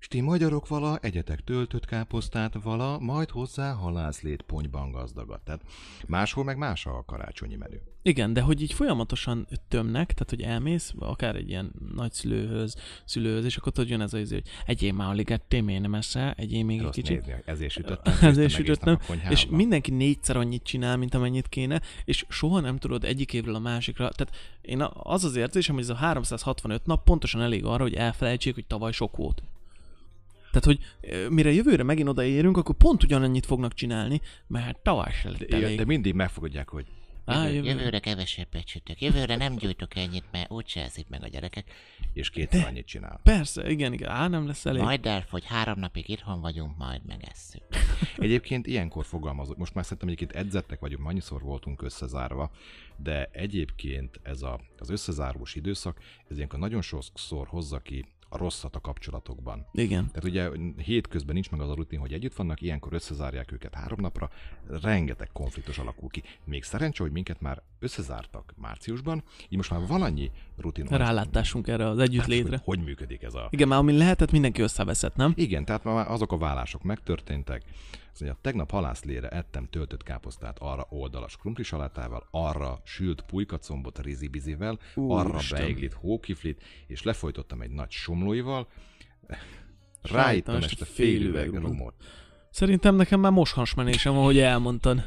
[0.00, 5.40] és ti magyarok vala, egyetek töltött káposztát vala, majd hozzá halászlét ponyban gazdagat.
[5.40, 5.62] Tehát
[6.06, 7.76] máshol meg más a karácsonyi menü.
[8.02, 13.56] Igen, de hogy így folyamatosan tömnek, tehát hogy elmész, akár egy ilyen nagyszülőhöz, szülőhöz, és
[13.56, 16.64] akkor tudod, jön ez az, izé, hogy egyél már alig ettél, miért nem eszel, egyél
[16.64, 17.26] még egy kicsit.
[17.26, 18.14] nézni, ezért sütöttem.
[18.20, 18.98] Ezért sütöttem,
[19.28, 23.58] és mindenki négyszer annyit csinál, mint amennyit kéne, és soha nem tudod egyik évről a
[23.58, 24.10] másikra.
[24.10, 28.54] Tehát én az az érzésem, hogy ez a 365 nap pontosan elég arra, hogy elfelejtsék,
[28.54, 29.42] hogy tavaly sok volt.
[30.50, 30.78] Tehát, hogy
[31.30, 35.76] mire jövőre megint odaérünk, akkor pont ugyanannyit fognak csinálni, mert tavaly se lett elég.
[35.78, 36.86] de mindig megfogadják, hogy
[37.24, 37.68] Á, Jövő, jövő.
[37.68, 39.00] jövőre kevesebbet sütök.
[39.00, 41.70] Jövőre nem gyújtok ennyit, mert úgyse eszik meg a gyerekek.
[42.12, 43.20] és kétszer annyit csinál.
[43.22, 44.10] Persze, igen, igen.
[44.10, 44.82] Á, nem lesz elég.
[44.82, 47.62] Majd elfogy, három napig itthon vagyunk, majd megesszük.
[48.16, 52.50] Egyébként ilyenkor fogalmazok, most már szerintem egyébként edzettek vagyunk, annyiszor voltunk összezárva,
[52.96, 55.98] de egyébként ez a, az összezárós időszak,
[56.28, 59.66] ez ilyenkor nagyon sokszor hozza ki a rosszat a kapcsolatokban.
[59.72, 60.06] Igen.
[60.06, 64.00] Tehát ugye hétközben nincs meg az a rutin, hogy együtt vannak, ilyenkor összezárják őket három
[64.00, 64.30] napra,
[64.82, 66.22] rengeteg konfliktus alakul ki.
[66.44, 70.86] Még szerencsé, hogy minket már összezártak márciusban, így most már van annyi rutin.
[70.86, 72.60] Rálátásunk erre az hát, együttlétre.
[72.64, 73.46] hogy, hogy működik ez a...
[73.50, 75.32] Igen, már ami lehetett, mindenki összeveszett, nem?
[75.36, 77.62] Igen, tehát már azok a vállások megtörténtek.
[78.12, 84.78] Azt mondja, tegnap halászlére ettem töltött káposztát arra oldalas krumpli salátával, arra sült pulykacombot rizibizivel,
[84.94, 85.60] arra Úristen.
[85.60, 88.68] beiglit hókiflit, és lefolytottam egy nagy somlóival,
[90.02, 91.94] Ráittam este fél üveg rumot.
[92.50, 95.04] Szerintem nekem már most hasmenésem van, hogy elmondtad.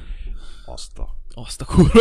[0.66, 1.10] Azt a...
[1.34, 1.99] Azt a kurva.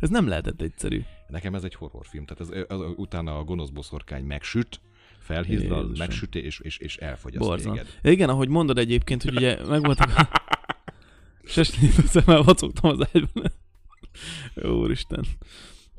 [0.00, 1.02] Ez nem lehetett egyszerű.
[1.28, 4.80] Nekem ez egy horrorfilm, tehát ez, az, utána a gonosz boszorkány megsüt,
[5.34, 7.72] felhízdal, megsüti, és, és, és elfogyaszt Borzan.
[7.72, 7.86] téged.
[8.02, 10.28] Igen, ahogy mondod egyébként, hogy ugye megvoltak a...
[11.44, 13.52] Sesnyit a szemmel vacogtam az ágyban.
[14.62, 15.24] Úristen.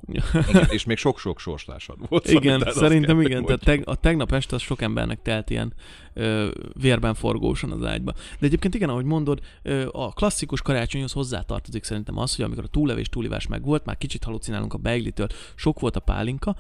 [0.08, 0.24] Igen,
[0.70, 2.28] és még sok-sok sorstársad volt.
[2.28, 3.38] Igen, szerintem kell, igen.
[3.38, 5.74] hogy Tehát teg, a tegnap este az sok embernek telt ilyen
[6.14, 8.14] ö, vérben forgósan az ágyba.
[8.40, 12.68] De egyébként igen, ahogy mondod, ö, a klasszikus karácsonyhoz hozzátartozik szerintem az, hogy amikor a
[12.68, 16.56] túlevés, túlivás meg volt, már kicsit halucinálunk a beiglitől, sok volt a pálinka,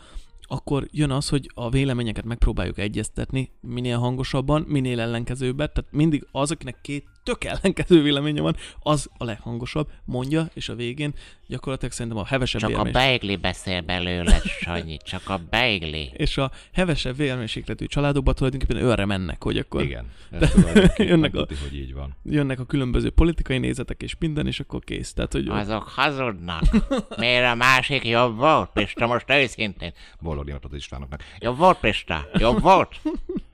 [0.52, 6.52] akkor jön az, hogy a véleményeket megpróbáljuk egyeztetni minél hangosabban, minél ellenkezőbbet, tehát mindig az,
[6.52, 11.13] akinek két tök ellenkező véleménye van, az a leghangosabb, mondja, és a végén
[11.47, 16.11] gyakorlatilag szerintem a hevesebb Csak a vélemény- beigli beszél belőle, Sanyi, csak a beigli.
[16.13, 21.76] és a hevesebb véleménységletű családokba tulajdonképpen őre mennek, hogy akkor Igen, tulajdonképpen Jönnek a- hogy
[21.76, 22.15] így van.
[22.24, 25.13] jönnek a különböző politikai nézetek és minden, és akkor kész.
[25.13, 26.63] Tehát, hogy Azok hazudnak.
[27.17, 29.93] Miért a másik jobb volt, Pista, most őszintén.
[30.19, 31.24] Boldog napot Istvánoknak.
[31.39, 33.01] Jobb volt, Pista, jobb volt.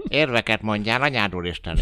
[0.08, 1.82] Érveket mondjál, anyádul isteni.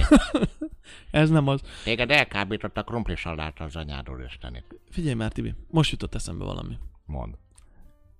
[1.12, 1.62] ez nem az.
[1.84, 4.64] Téged elkábított a krumpli salát az anyádul isteni.
[4.90, 6.78] Figyelj már, Tibi, most jutott eszembe valami.
[7.06, 7.36] Mond.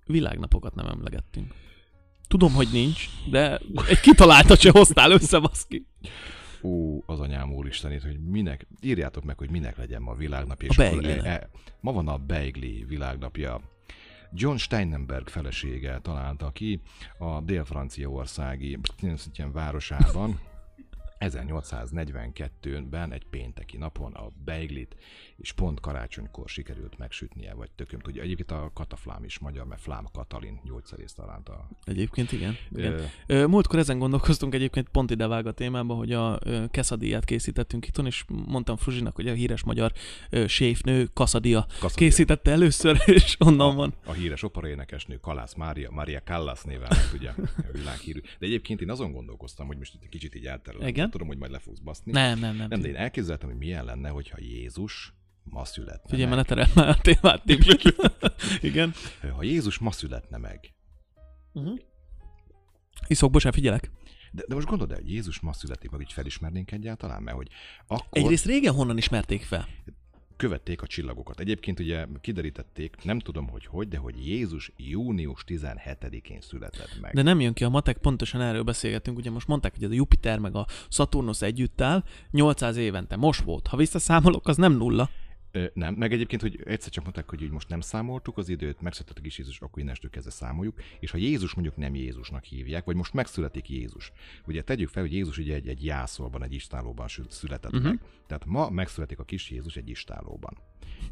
[0.06, 1.54] Világnapokat nem emlegettünk.
[2.28, 5.86] Tudom, hogy nincs, de egy kitaláltat se hoztál össze, baszki.
[6.60, 10.68] Ú, az anyám úristenét, hogy minek, írjátok meg, hogy minek legyen ma a világnapja.
[10.68, 11.48] A és akkor e, e,
[11.80, 13.60] ma van a Beigli világnapja.
[14.38, 16.80] John Steinenberg felesége találta ki
[17.18, 18.78] a dél-franciaországi
[19.52, 20.40] városában
[21.20, 24.96] 1842-ben egy pénteki napon a beiglit,
[25.36, 28.22] és pont karácsonykor sikerült megsütnie, vagy tököm tudja.
[28.22, 31.68] Egyébként a kataflám is magyar, mert Flám Katalin gyógyszerész találta.
[31.84, 32.56] Egyébként igen.
[32.74, 33.00] igen.
[33.26, 36.38] Ö, múltkor ezen gondolkoztunk egyébként pont ide vág a témába, hogy a
[36.70, 39.92] keszadíját készítettünk itthon, és mondtam Fruzsinak, hogy a híres magyar
[40.46, 41.96] séfnő kaszadia Kaszadia.
[41.96, 43.94] készítette először, és onnan van.
[44.04, 47.32] a híres operaénekesnő Kalász Mária, Maria Callas néven, lett, ugye,
[47.72, 48.20] világhírű.
[48.38, 50.86] De egyébként én azon gondolkoztam, hogy most itt egy kicsit így elterelem.
[51.06, 51.10] Igen?
[51.10, 52.12] Tudom, hogy majd le fogsz baszni.
[52.12, 52.68] Nem, nem, nem.
[52.68, 56.44] Nem, de én elképzeltem, hogy milyen lenne, hogyha Jézus ma születne Figyelj, meg.
[56.44, 57.42] tereld már a témát.
[58.60, 58.92] Igen.
[59.32, 60.74] Ha Jézus ma születne meg.
[63.06, 63.90] Iszok, bocsánat, figyelek.
[64.32, 67.48] De, de most gondolod el, hogy Jézus ma születik, meg így felismernénk egyáltalán, mert hogy
[67.86, 68.06] akkor...
[68.10, 69.68] Egyrészt régen honnan ismerték fel?
[70.36, 71.40] Követték a csillagokat.
[71.40, 77.14] Egyébként ugye kiderítették, nem tudom, hogy hogy, de hogy Jézus június 17-én született meg.
[77.14, 79.18] De nem jön ki a matek, pontosan erről beszélgetünk.
[79.18, 83.16] Ugye most mondták, hogy a Jupiter meg a Saturnus együtt áll, 800 évente.
[83.16, 83.66] Most volt.
[83.66, 85.10] Ha visszaszámolok, az nem nulla.
[85.74, 89.18] Nem, meg egyébként, hogy egyszer csak mondták, hogy így most nem számoltuk az időt, megszületett
[89.18, 92.96] a kis Jézus, akkor innestől kezdve számoljuk, és ha Jézus mondjuk nem Jézusnak hívják, vagy
[92.96, 94.12] most megszületik Jézus.
[94.46, 97.88] Ugye tegyük fel, hogy Jézus ugye egy, egy jászolban, egy istálóban született uh-huh.
[97.88, 98.00] meg.
[98.26, 100.56] Tehát ma megszületik a kis Jézus egy istálóban.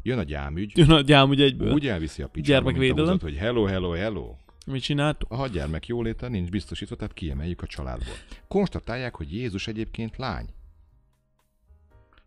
[0.03, 1.73] Jön a gyámügy, Jön a gyám ugye egyből.
[1.73, 3.05] úgy elviszi a picsába, Gyermekvédelem.
[3.05, 4.35] húzat, hogy hello, hello, hello.
[4.65, 5.31] Mit csináltuk?
[5.31, 8.13] A gyermek jóléte nincs biztosítva, tehát kiemeljük a családból.
[8.47, 10.45] Konstatálják, hogy Jézus egyébként lány.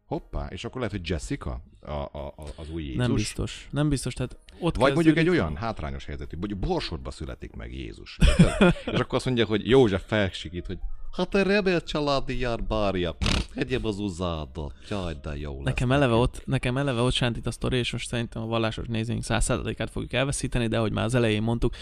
[0.08, 2.98] Hoppá, és akkor lehet, hogy Jessica a, a, a, az új Jézus.
[2.98, 3.68] Nem biztos.
[3.70, 8.18] Nem biztos, tehát ott Vagy mondjuk egy olyan hátrányos helyzetű, hogy Borsodba születik meg Jézus.
[8.92, 10.78] És akkor azt mondja, hogy József felsikít, hogy
[11.12, 13.16] Hát a rebel családi jár bárja.
[13.54, 14.74] Egyéb az uzádat.
[14.88, 15.64] Jaj, de jó lesz.
[15.64, 19.22] Nekem eleve, ott, nekem eleve ott sántít a sztori, és most szerintem a vallásos nézőink
[19.26, 21.74] 100%-át fogjuk elveszíteni, de ahogy már az elején mondtuk,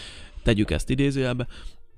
[0.43, 1.47] tegyük ezt idézőjelbe,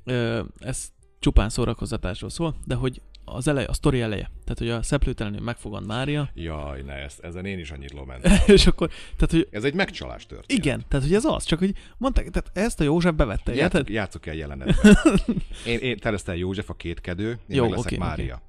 [0.03, 4.81] ö, ez csupán szórakoztatásról szól, de hogy az eleje, a sztori eleje, tehát hogy a
[4.81, 8.27] szeplőtelenül megfogad Mária, Jaj, ne, ezt, ezen én is annyit lament.
[8.47, 10.65] és akkor, tehát hogy Ez egy megcsalás történet.
[10.65, 13.89] igen, tehát hogy ez az, csak hogy mondták, tehát ezt a József bevette, érted?
[13.89, 14.97] Játsszuk, játsszuk el jelenetben.
[15.65, 15.97] Én, én
[16.35, 18.05] József a kétkedő, én Jó, meg leszek oké, oké.
[18.05, 18.41] Mária.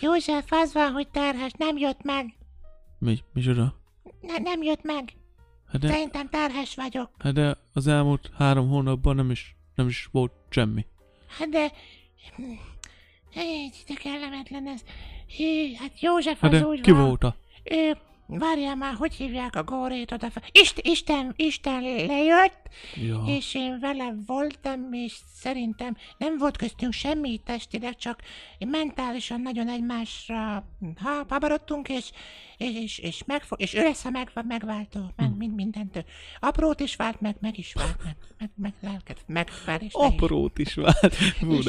[0.00, 2.34] József, az van, hogy terhes, nem jött meg.
[2.98, 3.74] Mi, micsoda?
[4.20, 5.12] Ne, nem jött meg.
[5.66, 7.10] Hát de, Szerintem terhes vagyok.
[7.18, 10.86] hát de az elmúlt három hónapban nem is, nem is volt semmi.
[11.38, 11.72] Hát de...
[13.30, 14.80] Hé, de kellemetlen ez.
[15.26, 17.06] Hé, hát József az Hát de úgy ki van.
[17.06, 17.36] volt a?
[17.64, 20.46] Ő, várjál már, hogy hívják a górét odafelé?
[20.52, 22.60] Isten, Isten, Isten lejött,
[22.94, 23.22] Ja.
[23.26, 28.20] és én vele voltam, és szerintem nem volt köztünk semmi testileg, csak
[28.58, 30.64] mentálisan nagyon egymásra
[30.96, 32.10] ha, habarodtunk, és,
[32.56, 36.04] és, és, és, megfog, és ő lesz a meg, megváltó, meg, mind, mindentől.
[36.40, 39.92] Aprót is vált meg, meg is vált, meg, meg, meg lelket, meg fel és.
[39.94, 41.14] Aprót is vált.
[41.40, 41.58] Hú,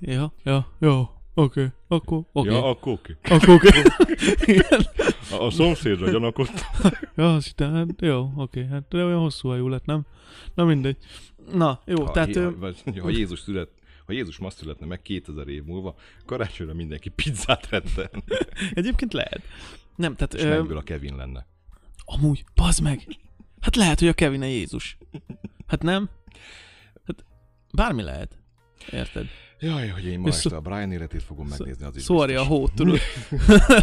[0.00, 1.15] ja, ja, jó.
[1.38, 1.72] Oké, okay.
[1.88, 2.48] akkor, oké.
[2.48, 2.70] Ja, Okay.
[2.70, 3.16] akkor oké.
[3.22, 3.68] Akkor oké.
[5.30, 6.90] A, a szomszédra gyanakodtam.
[7.16, 10.06] Ja, azt hittem, hát jó, oké, hát de olyan hosszú hajú lett, nem?
[10.54, 10.96] Na mindegy.
[11.52, 12.34] Na, jó, Ha, tehát...
[12.34, 13.68] ha, ö, vagy, ha Jézus szület,
[14.06, 15.94] ha Jézus ma születne meg 2000 év múlva,
[16.26, 18.10] karácsonyra mindenki pizzát retten,
[18.74, 19.42] Egyébként lehet.
[19.96, 20.34] Nem, tehát...
[20.34, 21.46] és Ö, a Kevin lenne.
[22.04, 23.06] amúgy, bazd meg!
[23.60, 24.98] Hát lehet, hogy a Kevin a Jézus.
[25.66, 26.08] Hát nem?
[27.06, 27.24] Hát
[27.72, 28.38] bármi lehet.
[28.92, 29.26] Érted?
[29.60, 32.44] Jaj, hogy én ma este szó- a Brian életét fogom megnézni, az is Szóri a
[32.44, 32.98] hót, tudod?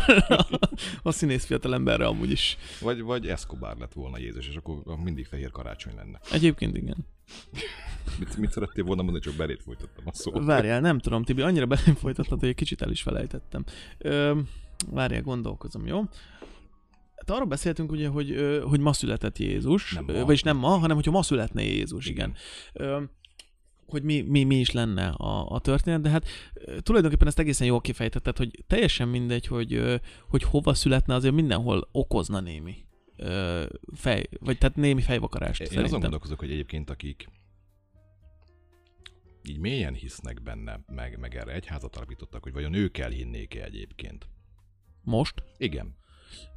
[1.04, 2.58] a színész fiatalemberre amúgy is.
[2.82, 6.20] Vagy, vagy Escobar lett volna Jézus, és akkor mindig fehér karácsony lenne.
[6.32, 6.98] Egyébként igen.
[8.20, 10.46] Mit, mit szerettél volna mondani, csak belét folytattam a szót.
[10.46, 13.64] Várjál, nem tudom, Tibi, annyira belém folytattad, hogy egy kicsit el is felejtettem.
[13.98, 14.40] Ö,
[14.92, 16.02] várjál, gondolkozom, jó?
[17.16, 20.26] Hát arról beszéltünk ugye, hogy, hogy ma született Jézus, Nem ma.
[20.26, 22.36] vagyis nem ma, hanem hogyha ma születne Jézus, igen.
[22.74, 22.88] Igen.
[22.88, 22.92] igen.
[22.92, 23.04] Ö,
[23.94, 26.26] hogy mi, mi, mi is lenne a, a történet, de hát
[26.80, 32.40] tulajdonképpen ezt egészen jól kifejtetted, hogy teljesen mindegy, hogy, hogy hova születne, azért mindenhol okozna
[32.40, 32.76] némi
[33.94, 36.00] fej, vagy tehát némi fejvakarást Én azon szerintem.
[36.02, 37.28] gondolkozok, hogy egyébként akik
[39.50, 44.28] így mélyen hisznek benne, meg, meg erre egyházat alapítottak, hogy vajon ők elhinnék-e egyébként.
[45.02, 45.44] Most?
[45.58, 45.96] Igen,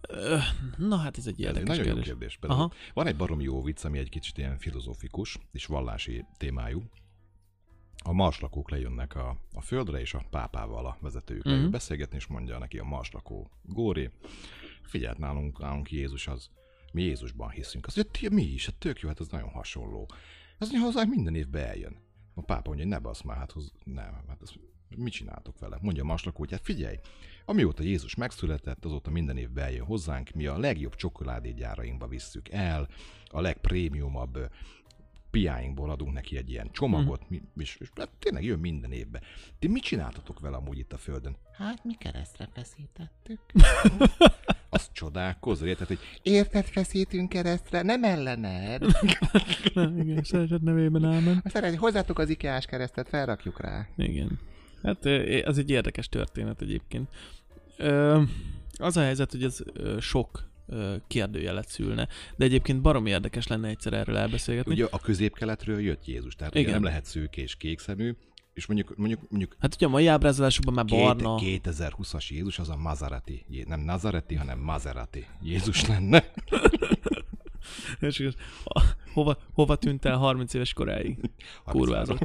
[0.09, 0.37] Ö,
[0.77, 2.07] na hát ez egy ez egy érdekes nagyon jó kérdés.
[2.07, 2.37] kérdés.
[2.37, 2.73] Például Aha.
[2.95, 6.83] Van egy barom jó vicc, ami egy kicsit ilyen filozófikus és vallási témájú.
[8.09, 11.71] A marslakók lejönnek a, a földre, és a pápával a vezetőjük mm-hmm.
[11.71, 14.11] beszélgetni, és mondja neki a marslakó Góri,
[14.83, 16.51] figyelt nálunk, nálunk Jézus az,
[16.93, 17.87] mi Jézusban hiszünk.
[17.87, 20.09] Azt mondja, "Ti- mi is, hát tök jó, hát ez nagyon hasonló.
[20.59, 21.97] Mondja, hozzánk minden évben eljön.
[22.35, 24.59] A pápa mondja, hogy ne basz már, hát hoz, nem, hát ezt,
[24.97, 25.79] mit csináltok vele?
[25.81, 26.97] Mondja a marslakó, hogy hát figyelj,
[27.45, 32.89] amióta Jézus megszületett, azóta minden évben eljön hozzánk, mi a legjobb csokoládégyárainkba visszük el,
[33.25, 34.51] a legprémiumabb
[35.31, 39.23] piáinkból adunk neki egy ilyen csomagot, mi, és, és hát tényleg jön minden évben.
[39.59, 41.37] Ti mit csináltatok vele amúgy itt a Földön?
[41.53, 43.41] Hát mi keresztre feszítettük.
[44.69, 48.83] Azt csodálkozol, érted, hogy Érted, feszítünk keresztre, nem ellened.
[49.75, 51.43] Nem, igen, szeretet nevében ámen.
[51.45, 53.89] Szeretj, hozzátok az ikeás keresztet, felrakjuk rá.
[53.97, 54.39] Igen.
[54.83, 57.09] Hát ez egy érdekes történet egyébként.
[57.77, 58.23] Ö,
[58.79, 59.59] az a helyzet, hogy ez
[60.01, 60.49] sok
[61.07, 64.73] kérdőjelet szülne, de egyébként barom érdekes lenne egyszer erről elbeszélgetni.
[64.73, 66.73] ugye a középkeletről jött Jézus, tehát Igen.
[66.73, 68.15] nem lehet szőke és kékszemű,
[68.55, 71.35] és mondjuk, mondjuk, mondjuk Hát ugye a mai ábrázolásokban már barna.
[71.37, 76.25] Két, 2020-as Jézus az a Mazarati, nem Nazareti, hanem Maserati Jézus lenne.
[78.01, 78.35] És igaz,
[79.13, 81.19] hova, hova tűnt el 30 éves koráig?
[81.65, 82.19] Kurvázott.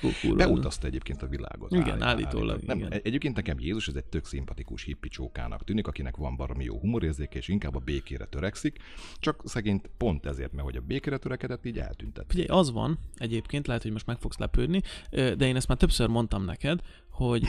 [0.00, 0.36] Kurvázott.
[0.36, 1.72] Beutazta egyébként a világot.
[1.72, 2.92] Igen, állítólag, Nem, igen.
[2.92, 6.78] egy- Egyébként nekem Jézus ez egy tök szimpatikus hippi csókának tűnik, akinek van baromi jó
[6.78, 8.78] humorérzéke, és inkább a békére törekszik,
[9.18, 12.24] csak szegényt pont ezért, mert hogy a békére törekedett, így eltüntet.
[12.28, 16.08] Figyelj, az van egyébként, lehet, hogy most meg fogsz lepődni, de én ezt már többször
[16.08, 16.80] mondtam neked,
[17.10, 17.44] hogy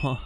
[0.00, 0.18] ha,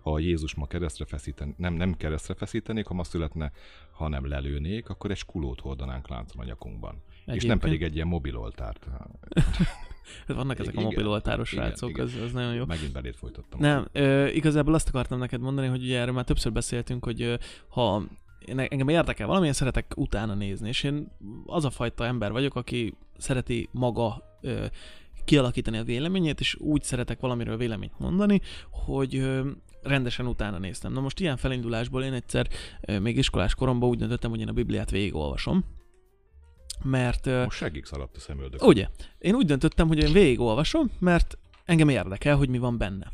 [0.00, 3.52] Ha Jézus ma keresztre feszíten, nem, nem keresztre feszítenék, ha ma születne,
[3.92, 6.94] hanem lelőnék, akkor egy skulót hordanánk láncon a nyakunkban.
[6.94, 8.86] És nem Egyébként- pedig egy ilyen mobiloltárt.
[10.26, 12.06] vannak ezek a Igen, mobiloltáros igen, srácok, igen.
[12.06, 12.64] Ez, ez nagyon jó.
[12.64, 13.60] Megint belét folytattam.
[13.60, 17.34] Nem, ö, igazából azt akartam neked mondani, hogy ugye erről már többször beszéltünk, hogy ö,
[17.68, 18.02] ha
[18.46, 21.10] én, engem érdekel valami, én szeretek utána nézni, és én
[21.46, 24.64] az a fajta ember vagyok, aki szereti maga ö,
[25.24, 29.42] kialakítani a véleményét, és úgy szeretek valamiről véleményt mondani, hogy
[29.82, 30.92] rendesen utána néztem.
[30.92, 32.48] Na most ilyen felindulásból én egyszer
[33.00, 35.64] még iskolás koromban úgy döntöttem, hogy én a Bibliát végigolvasom,
[36.82, 38.66] mert Most seggig szaladt a szemöldök.
[38.66, 43.12] Ugye, én úgy döntöttem, hogy én végigolvasom, mert engem érdekel, hogy mi van benne.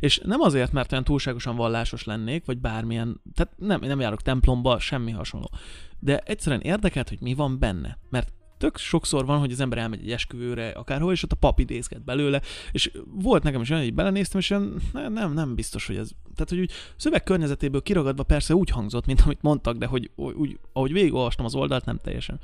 [0.00, 4.78] És nem azért, mert olyan túlságosan vallásos lennék, vagy bármilyen, tehát nem, nem járok templomba,
[4.78, 5.50] semmi hasonló.
[5.98, 7.98] De egyszerűen érdekelt, hogy mi van benne.
[8.10, 11.58] Mert tök sokszor van, hogy az ember elmegy egy esküvőre, akárhol, és ott a pap
[11.58, 12.42] idézget belőle,
[12.72, 16.10] és volt nekem is olyan, hogy belenéztem, és olyan, nem, nem, biztos, hogy ez...
[16.34, 20.58] Tehát, hogy úgy szöveg környezetéből kiragadva persze úgy hangzott, mint amit mondtak, de hogy úgy,
[20.72, 22.40] ahogy végigolvastam az oldalt, nem teljesen.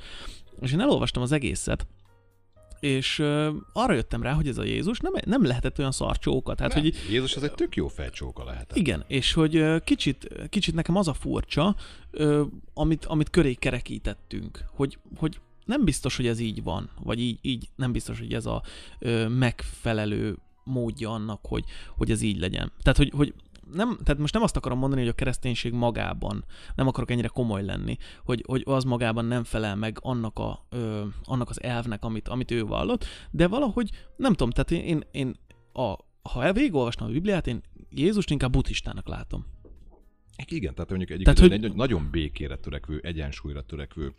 [0.60, 1.86] És én elolvastam az egészet,
[2.84, 6.54] és uh, arra jöttem rá, hogy ez a Jézus nem, nem lehetett olyan szarcsóka.
[6.54, 8.76] Tehát, Nem, hogy Jézus az egy tök jó fejcsóka lehetett.
[8.76, 11.76] igen, és hogy ö, kicsit, kicsit nekem az a furcsa,
[12.10, 12.42] ö,
[12.74, 17.68] amit, amit köré kerekítettünk, hogy, hogy nem biztos, hogy ez így van, vagy így, így
[17.76, 18.62] nem biztos, hogy ez a
[18.98, 21.64] ö, megfelelő módja annak, hogy,
[21.96, 22.72] hogy ez így legyen.
[22.82, 23.34] Tehát, hogy, hogy
[23.72, 26.44] nem, tehát most nem azt akarom mondani, hogy a kereszténység magában,
[26.74, 31.04] nem akarok ennyire komoly lenni, hogy, hogy az magában nem felel meg annak, a, ö,
[31.24, 35.36] annak az elvnek, amit, amit ő vallott, de valahogy, nem tudom, tehát én, én, én
[35.72, 35.96] a,
[36.30, 39.46] ha végigolvastam a Bibliát, én Jézust inkább buddhistának látom.
[40.46, 44.14] Igen, tehát mondjuk Tehát, egyébként hogy- egy nagyon békére törekvő, egyensúlyra törekvő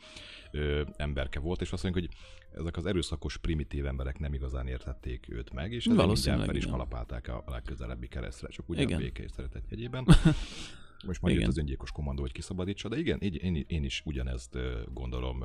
[0.52, 2.18] ö, emberke volt, és azt mondjuk, hogy
[2.60, 7.28] ezek az erőszakos, primitív emberek nem igazán értették őt meg, és Valószínűleg, fel is kalapálták
[7.28, 9.00] a legközelebbi keresztre, csak ugyan Igen.
[9.00, 10.04] béke és szeretet jegyében.
[11.06, 11.46] Most majd Igen.
[11.46, 14.58] jött az öngyilkos kommandó, hogy kiszabadítsa, de igen, így, én, én is ugyanezt
[14.94, 15.44] gondolom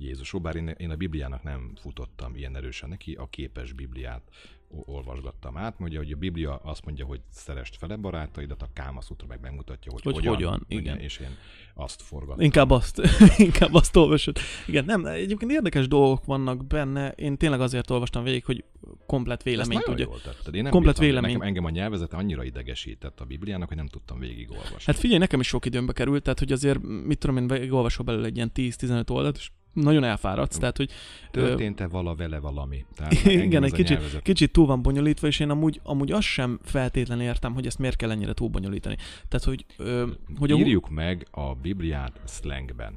[0.00, 4.22] Jézusról, bár én, én a Bibliának nem futottam ilyen erősen neki, a képes Bibliát
[4.70, 5.78] olvasgattam át.
[5.78, 9.92] Mondja, hogy a Biblia azt mondja, hogy szerest fele barátaidat, a Káma Sutra meg megmutatja,
[9.92, 10.98] hogy, Hogy hogyan, hogyan, igen.
[10.98, 11.36] És én
[11.74, 12.44] azt forgattam.
[12.44, 13.00] Inkább azt,
[13.36, 14.36] inkább azt olvasod.
[14.66, 17.10] Igen, nem, egyébként érdekes dolgok vannak benne.
[17.10, 18.64] Én tényleg azért olvastam végig, hogy
[19.06, 20.04] komplet véleményt nagyon tudja.
[20.04, 20.54] jól tetted.
[20.54, 21.32] Én nem Komplet bírtam, vélemény.
[21.32, 24.82] Nekem, engem a nyelvezete annyira idegesített a Bibliának, hogy nem tudtam végigolvasni.
[24.84, 28.26] Hát figyelj, nekem is sok időmbe került, tehát hogy azért, mit tudom én, végigolvasol belőle
[28.26, 29.50] egy ilyen 10-15 oldalt, és
[29.82, 30.90] nagyon elfáradsz, tehát hogy
[31.32, 32.84] ö, Történt-e vala vele valami?
[32.96, 36.26] Tehát Igen, egy a kicsit, nyelvezet- kicsit túl van bonyolítva, és én amúgy, amúgy azt
[36.26, 38.96] sem feltétlenül értem, hogy ezt miért kell ennyire túl bonyolítani.
[39.28, 40.06] Tehát, hogy, ö,
[40.38, 42.92] hogy, a, Írjuk meg a Bibliát slangben.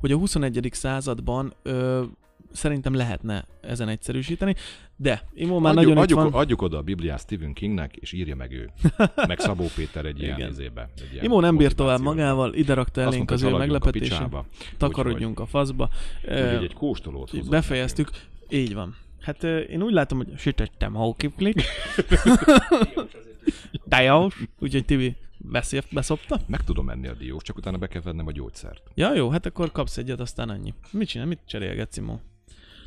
[0.00, 0.68] hogy a 21.
[0.72, 2.02] században ö,
[2.52, 4.54] szerintem lehetne ezen egyszerűsíteni,
[4.96, 6.32] de Imó már adjuk, nagyon adjuk, van.
[6.32, 8.70] adjuk oda a Bibliát Stephen Kingnek, és írja meg ő.
[9.28, 10.90] Meg Szabó Péter egy ilyen izébe.
[10.96, 14.22] Egy ilyen Imó nem bír tovább magával, ide rakta elénk az ő meglepetését.
[14.76, 15.88] Takarodjunk a faszba.
[16.22, 18.10] Úgyhogy egy kóstolót hozott Befejeztük.
[18.48, 18.96] Így van.
[19.20, 21.62] Hát én úgy látom, hogy sütöttem hókiflit.
[23.88, 24.42] Tejós.
[24.58, 26.26] Úgyhogy Tibi beszél, beszopta.
[26.28, 26.48] nekünk.
[26.50, 28.82] Meg tudom menni a diós, csak utána be kell vennem a gyógyszert.
[28.94, 30.74] Ja, jó, hát akkor kapsz egyet, aztán annyi.
[30.90, 32.20] Mit csinál, mit cserélgetsz, Imó?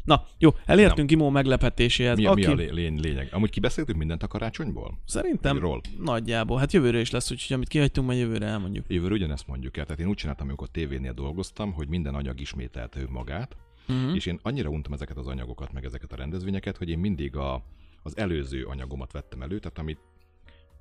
[0.06, 2.18] Na, jó, elértünk Imó meglepetéséhez.
[2.18, 2.46] Mi, a- aki...
[2.46, 3.28] mi a lé- lény, lényeg?
[3.32, 5.00] Amúgy kibeszéltük mindent a karácsonyból?
[5.06, 5.82] Szerintem Ról.
[6.00, 6.60] nagyjából.
[6.60, 8.86] Hát jövőre is lesz, úgyhogy amit kihagytunk, majd jövőre elmondjuk.
[8.88, 9.86] Jövőre ugyanezt mondjuk el.
[9.86, 13.56] Tehát én úgy csináltam, amikor tévénél dolgoztam, hogy minden anyag ismételte önmagát,
[13.88, 14.16] Uh-huh.
[14.16, 17.64] és én annyira untam ezeket az anyagokat, meg ezeket a rendezvényeket, hogy én mindig a,
[18.04, 20.00] az előző anyagomat vettem elő, tehát amit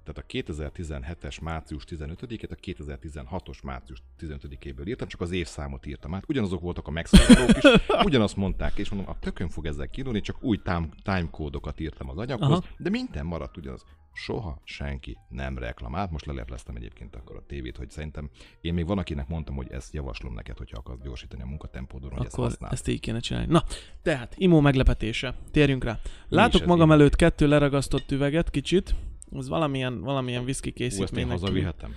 [0.04, 6.24] tehát a 2017-es március 15-et a 2016-os március 15-éből írtam, csak az évszámot írtam át.
[6.28, 7.64] Ugyanazok voltak a megszállók is,
[8.04, 12.16] ugyanazt mondták, és mondom, a tökön fog ezzel kilóni, csak új time, timecódokat írtam az
[12.16, 12.64] anyaghoz, Aha.
[12.78, 13.84] De minden maradt ugyanaz.
[14.16, 16.10] Soha senki nem reklamált.
[16.10, 18.30] Most lelepleztem egyébként akkor a tévét, hogy szerintem
[18.60, 22.24] én még van, akinek mondtam, hogy ezt javaslom neked, hogyha akarsz gyorsítani a munkatempódon, hogy
[22.24, 22.72] ezt Akkor használd.
[22.72, 23.52] ezt így kéne csinálni.
[23.52, 23.64] Na,
[24.02, 25.34] tehát, Imó meglepetése.
[25.50, 25.98] Térjünk rá.
[26.28, 26.98] Látok magam Imó?
[26.98, 28.94] előtt kettő leragasztott üveget, kicsit.
[29.34, 31.30] Ez valamilyen, valamilyen whisky Ú, ezt én készítménynek.
[31.30, 31.94] hazavihetem?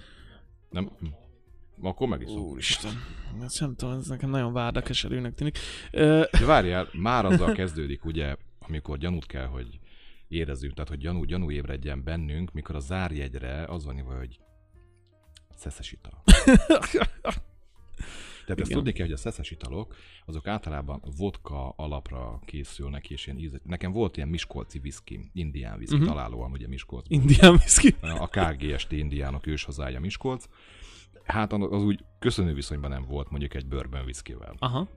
[0.69, 0.91] Nem?
[0.99, 1.05] Hm.
[1.81, 2.41] Akkor megiszom.
[2.41, 2.91] Úristen.
[3.41, 5.57] Ezt nem tudom, ez nekem nagyon várdakeserűnek tűnik.
[5.91, 9.79] De várjál, már azzal kezdődik, ugye, amikor gyanút kell, hogy
[10.27, 14.39] érezzünk, tehát hogy gyanú, gyanú ébredjen bennünk, mikor a zárjegyre az van hogy
[15.55, 16.23] szeszes ital.
[18.47, 18.83] Tehát ezt Igen.
[18.83, 19.95] tudni kell, hogy a szeszes italok,
[20.25, 23.59] azok általában vodka alapra készülnek, és ilyen íze.
[23.63, 26.09] Nekem volt ilyen miskolci viszki, indián viszki, uh-huh.
[26.09, 27.05] találóan ugye Miskolc.
[27.09, 27.95] Indián whisky.
[28.25, 30.45] A KGST indiánok őshazája Miskolc.
[31.23, 34.55] Hát az úgy köszönő viszonyban nem volt mondjuk egy bourbon viszkivel.
[34.59, 34.87] Aha.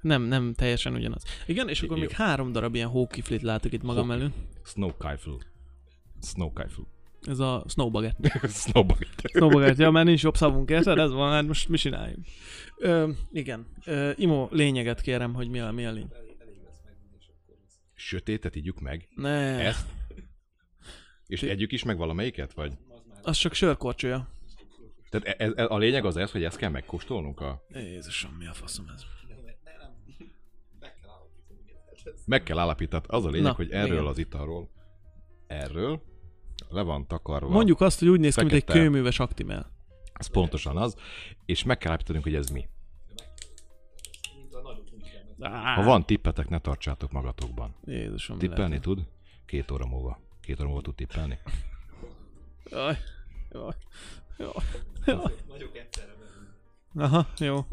[0.00, 1.22] Nem, nem teljesen ugyanaz.
[1.46, 2.02] Igen, és akkor Jó.
[2.02, 4.34] még három darab ilyen hókiflit látok itt magam előtt.
[4.64, 6.84] Snow Kifle.
[7.28, 8.16] Ez a snowbaget.
[8.48, 9.08] Snowbugget.
[9.34, 10.98] Snowbaget, ja, mert nincs jobb szavunk, érted?
[10.98, 12.26] Ez van, hát most mi csináljunk?
[12.76, 13.66] Ö, igen.
[13.84, 16.08] Ö, Imo, lényeget kérem, hogy mi a, mi a lény.
[17.94, 19.08] Sötétet igyuk meg.
[19.14, 19.86] Ne, Ezt?
[21.26, 22.52] És együk is meg valamelyiket?
[22.52, 22.72] Vagy?
[23.22, 24.28] az csak sörkorcsolya.
[25.10, 27.40] Tehát ez, ez, a lényeg az ez, hogy ezt kell megkóstolnunk?
[27.40, 27.66] A...
[27.68, 29.02] Jézusom, mi a faszom ez?
[32.26, 33.04] Meg kell állapítani.
[33.06, 34.06] Az a lényeg, Na, hogy erről igen.
[34.06, 34.70] az italról,
[35.46, 36.02] erről
[36.70, 37.48] le van takarva.
[37.48, 39.70] Mondjuk azt, hogy úgy néz ki, mint egy kőműves aktimel.
[40.12, 40.96] Ez pontosan az.
[41.44, 42.68] És meg kell állapítanunk, hogy ez mi.
[45.74, 47.74] Ha van tippetek, ne tartsátok magatokban.
[47.84, 48.82] Jézusom, Tippelni lehet?
[48.82, 49.08] tud?
[49.46, 50.20] Két óra múlva.
[50.40, 51.38] Két óra múlva tud tippelni.
[52.70, 52.96] Jaj,
[53.50, 53.74] jaj,
[54.38, 54.52] jaj,
[55.06, 55.32] jaj.
[56.94, 57.66] Aha, jó.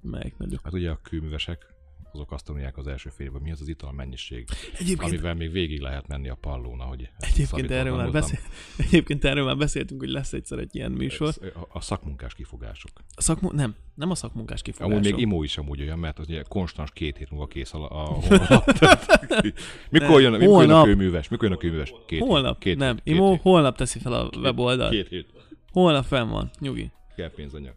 [0.00, 0.60] Melyik nagyok?
[0.64, 1.74] Hát ugye a kőművesek,
[2.16, 4.48] azok azt tanulják az első fél évben, mi az az ital mennyiség,
[4.78, 8.38] Egyébként, amivel még végig lehet menni a pallón, ahogy egyébként, erről már beszél,
[8.86, 11.34] egyébként erről már beszéltünk, hogy lesz egyszer egy ilyen műsor.
[11.54, 12.90] A, a szakmunkás kifogások.
[13.14, 14.92] A szakmu- nem, nem a szakmunkás kifogások.
[14.92, 17.90] Amúgy még imó is amúgy olyan, mert az ugye konstans két hét múlva kész a,
[17.90, 18.64] a honlap.
[19.90, 20.84] mikor, jön, mikor jön a Holnap.
[20.84, 21.28] kőműves?
[21.28, 21.92] Mikor jön a kőműves?
[22.06, 24.90] Két Holnap, hét, két nem, két Imo hét, holnap teszi fel a weboldalt.
[24.90, 25.26] Két hét.
[25.72, 26.90] Holnap fenn van, nyugi.
[27.16, 27.74] Kell pénzanyag.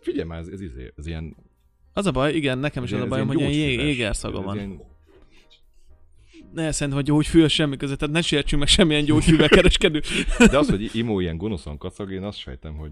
[0.00, 1.36] Figyelj már, ez, ez, ez, ez ilyen...
[1.92, 3.86] Az a baj, igen, nekem is az a bajom, hogy ilyen jé- gyógyfüves.
[3.86, 4.56] jégerszaga van.
[4.56, 4.80] ilyen-
[6.54, 10.00] Ne, szerintem gyógyfű az semmi között, tehát ne sértsünk meg semmilyen gyógyfűvel kereskedő.
[10.38, 12.90] De az, hogy imó ilyen gonoszan kacag, én azt sejtem, hogy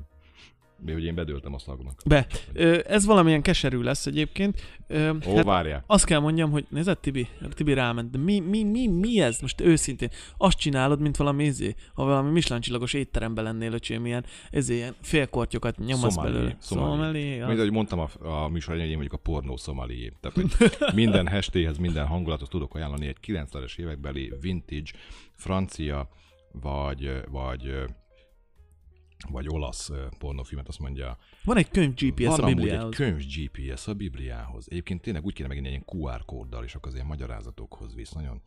[0.84, 2.00] mi, hogy én bedöltem a szagnak.
[2.06, 2.26] Be.
[2.52, 4.60] Ö, Ez valamilyen keserű lesz egyébként.
[4.86, 5.84] Ö, Ó, hát várjál.
[5.86, 9.60] azt kell mondjam, hogy nézed Tibi, Tibi ráment, de mi, mi, mi, mi ez most
[9.60, 10.08] őszintén?
[10.36, 14.94] Azt csinálod, mint valami izé, ha valami Michelin csillagos étteremben lennél, öcsém, ilyen, ezé, ilyen
[15.02, 16.56] félkortyokat nyomasz Szomali, belőle.
[16.58, 16.90] szomali.
[16.90, 17.58] Szomali, Mint az.
[17.58, 18.08] ahogy mondtam a,
[18.44, 20.12] a műsor elején, én vagyok a pornó szomalié.
[20.20, 20.70] Tehát, hogy
[21.02, 24.90] minden hestéhez, minden hangulatot tudok ajánlani egy 90-es évekbeli vintage,
[25.36, 26.08] francia,
[26.52, 27.74] vagy, vagy,
[29.30, 31.18] vagy olasz pornófilmet, azt mondja.
[31.44, 32.94] Van egy könyv GPS Van a amúgy egy Bibliához.
[32.96, 34.66] könyv GPS a Bibliához.
[34.70, 38.10] Egyébként tényleg úgy kéne megint egy ilyen QR kóddal, és akkor az ilyen magyarázatokhoz visz.
[38.10, 38.40] Nagyon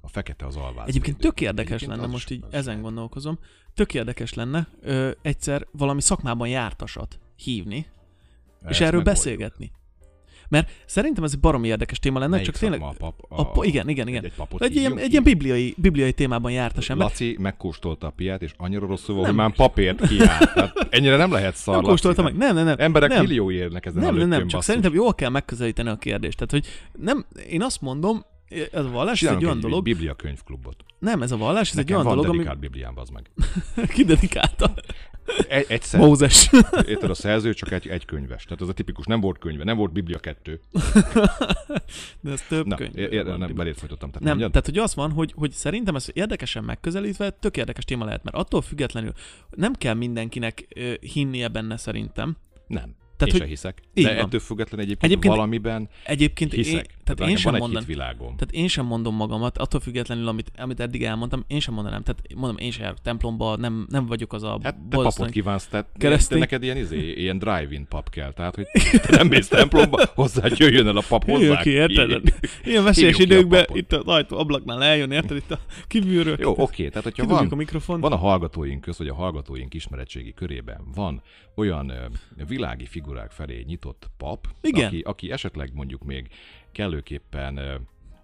[0.00, 0.88] a fekete az alváz.
[0.88, 2.82] Egyébként tök érdekes Egyébként lenne, most így ezen is.
[2.82, 3.38] gondolkozom,
[3.74, 7.86] tök érdekes lenne ö, egyszer valami szakmában jártasat hívni, és
[8.62, 9.04] Ezt erről megoldjuk.
[9.04, 9.70] beszélgetni.
[10.50, 12.80] Mert szerintem ez egy baromi érdekes téma lenne, Melyik csak tényleg...
[12.80, 13.14] a pap?
[13.28, 14.24] A, pa- igen, igen, igen.
[14.24, 15.10] Egy, egy papot Egy ilyen, egy ki?
[15.10, 17.06] ilyen bibliai, bibliai témában jártas ember.
[17.06, 20.54] Laci megkóstolta a piát, és annyira rosszul volt, hogy már papért kiállt.
[20.54, 21.74] Tehát ennyire nem lehet szar.
[21.74, 22.36] nem kóstolta meg.
[22.36, 22.76] Nem, nem, nem.
[22.78, 23.20] Emberek nem.
[23.20, 26.36] milliói érnek ezen a Nem, nem, nem, csak szerintem jól kell megközelíteni a kérdést.
[26.36, 26.66] Tehát, hogy
[27.04, 28.24] nem, én azt mondom,
[28.72, 30.76] ez a vallás, ez egy Csinálunk olyan egy, dolog, egy biblia könyvklubot.
[30.98, 33.30] nem, ez a vallás, ez egy Nekem olyan van dolog, ami bibliám, az meg.
[33.94, 34.74] kidedikálta.
[35.48, 36.50] Egy, egyszer, Mózes.
[36.86, 38.44] érted, a szerző csak egy, egy könyves.
[38.44, 40.60] Tehát az a tipikus, nem volt könyve, nem volt biblia kettő.
[42.20, 42.96] De ez több Na, könyv.
[42.96, 43.38] ér, van.
[43.38, 44.08] nem, belét folytottam.
[44.10, 44.50] Tehát Nem, mondjad?
[44.50, 48.36] tehát hogy az van, hogy, hogy szerintem ez érdekesen megközelítve tök érdekes téma lehet, mert
[48.36, 49.12] attól függetlenül
[49.50, 52.36] nem kell mindenkinek ö, hinnie benne szerintem.
[52.66, 52.98] nem.
[53.20, 53.82] Tehát, én hogy- hiszek.
[53.94, 54.24] Így De van.
[54.24, 56.74] ettől függetlenül egyébként, Egyébként- valamiben Egyébként hiszek.
[56.74, 58.36] én, tehát én nekem sem van egy mondanám, hitvilágom.
[58.36, 62.02] tehát én sem mondom magamat, attól függetlenül, amit, amit eddig elmondtam, én sem mondanám.
[62.02, 65.66] Tehát mondom, én sem járok templomba, nem, nem vagyok az a Hát te papot kívánsz,
[65.66, 69.48] tehát keresztény- te neked ilyen, izé, ilyen drive-in pap kell, tehát hogy te nem mész
[69.48, 71.60] templomba, hozzá jöjjön el a pap hozzá.
[71.62, 72.22] Ki, érted?
[72.64, 75.36] Ilyen veszélyes időkben itt az ajtó ablaknál eljön, érted?
[75.36, 75.58] Itt a
[75.88, 76.36] kívülről.
[76.40, 78.00] Jó, oké, tehát hogyha van, a mikrofon.
[78.00, 81.22] van a hallgatóink köz, vagy a hallgatóink ismeretségi körében van
[81.60, 81.92] olyan
[82.46, 84.86] világi figurák felé nyitott pap, Igen.
[84.86, 86.28] Aki, aki esetleg mondjuk még
[86.72, 87.58] kellőképpen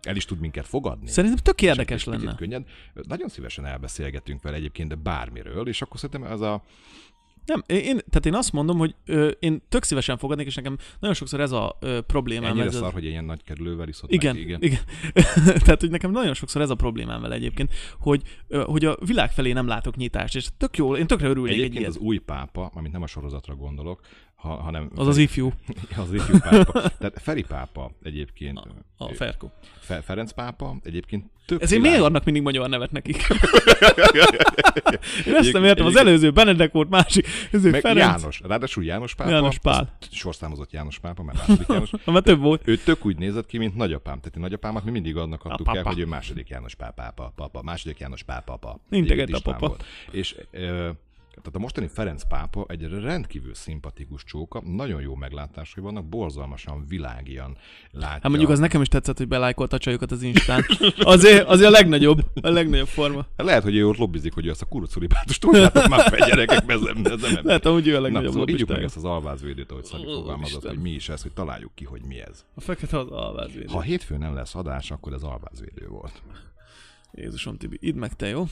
[0.02, 1.06] el is tud minket fogadni.
[1.08, 2.34] Szerintem tök érdekes lenne.
[2.34, 2.66] Könnyed.
[2.94, 6.62] Nagyon szívesen elbeszélgetünk vele egyébként de bármiről, és akkor szerintem ez a
[7.46, 11.14] Nem, én, tehát én azt mondom, hogy ö, én tök szívesen fogadnék, és nekem nagyon
[11.14, 12.50] sokszor ez a ö, problémám.
[12.50, 14.44] ennyire ez az- szar, hogy ilyen nagy kerülővel iszod Igen, meg.
[14.44, 14.62] igen.
[14.62, 14.80] igen.
[15.64, 19.32] Tehát, hogy nekem nagyon sokszor ez a problémám vele egyébként, hogy, ö, hogy a világ
[19.32, 21.96] felé nem látok nyitást, és tök jó, én tökre örülnék egy Egyébként ilyet.
[21.96, 24.00] az új pápa, amit nem a sorozatra gondolok,
[24.36, 25.52] ha, hanem Az az ifjú,
[26.02, 26.72] az ifjú pápa.
[26.72, 28.60] Tehát Feri pápa egyébként,
[28.96, 29.48] a Ferko.
[29.80, 33.16] Fe- Ferenc pápa egyébként tök Ezért világ- miért adnak mindig magyar nevet nekik?
[35.26, 37.98] Én ezt nem értem, az előző Benedek volt másik, ezért Meg Ferenc.
[38.20, 39.30] János, ráadásul János pápa.
[39.30, 39.96] János Pál.
[40.10, 41.90] Sorszámozott János pápa, mert második János.
[42.04, 42.68] Ha már több volt.
[42.68, 44.18] Ő tök úgy nézett ki, mint nagyapám.
[44.18, 47.98] Tehát én nagyapámat mi mindig annak adtuk el, hogy ő második János pápa, papa második
[47.98, 48.80] János pápa, papa.
[48.90, 49.76] Integet a papa.
[50.10, 50.88] És ö,
[51.42, 57.56] Tehát a mostani Ferenc pápa egy rendkívül szimpatikus csóka, nagyon jó meglátásai vannak, borzalmasan világian
[57.90, 58.08] látja.
[58.08, 60.64] Hát mondjuk az nekem is tetszett, hogy belájkolta a csajokat az Instán.
[60.98, 63.26] Azért, azért a legnagyobb, a legnagyobb forma.
[63.36, 67.38] Lehet, hogy ő ott lobbizik, hogy azt a kurucuribátust tudjátok már fel gyerekek, bezem, bezem.
[67.42, 70.12] Lehet, amúgy ő a Na, legnagyobb szóval ígyuk meg ezt az alvázvédőt, ahogy Szali Ó,
[70.12, 72.44] fogalmazott, hogy mi is ez, hogy találjuk ki, hogy mi ez.
[72.54, 73.66] A fekete az alvázvédő.
[73.72, 76.22] Ha hétfőn nem lesz adás, akkor ez alvázvédő volt.
[77.12, 78.44] Jézusom, Tibi, idd meg te, jó?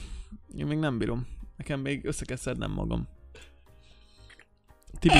[0.57, 1.27] Én még nem bírom.
[1.57, 3.07] Nekem még össze kell szednem magam.
[4.99, 5.15] Tibi,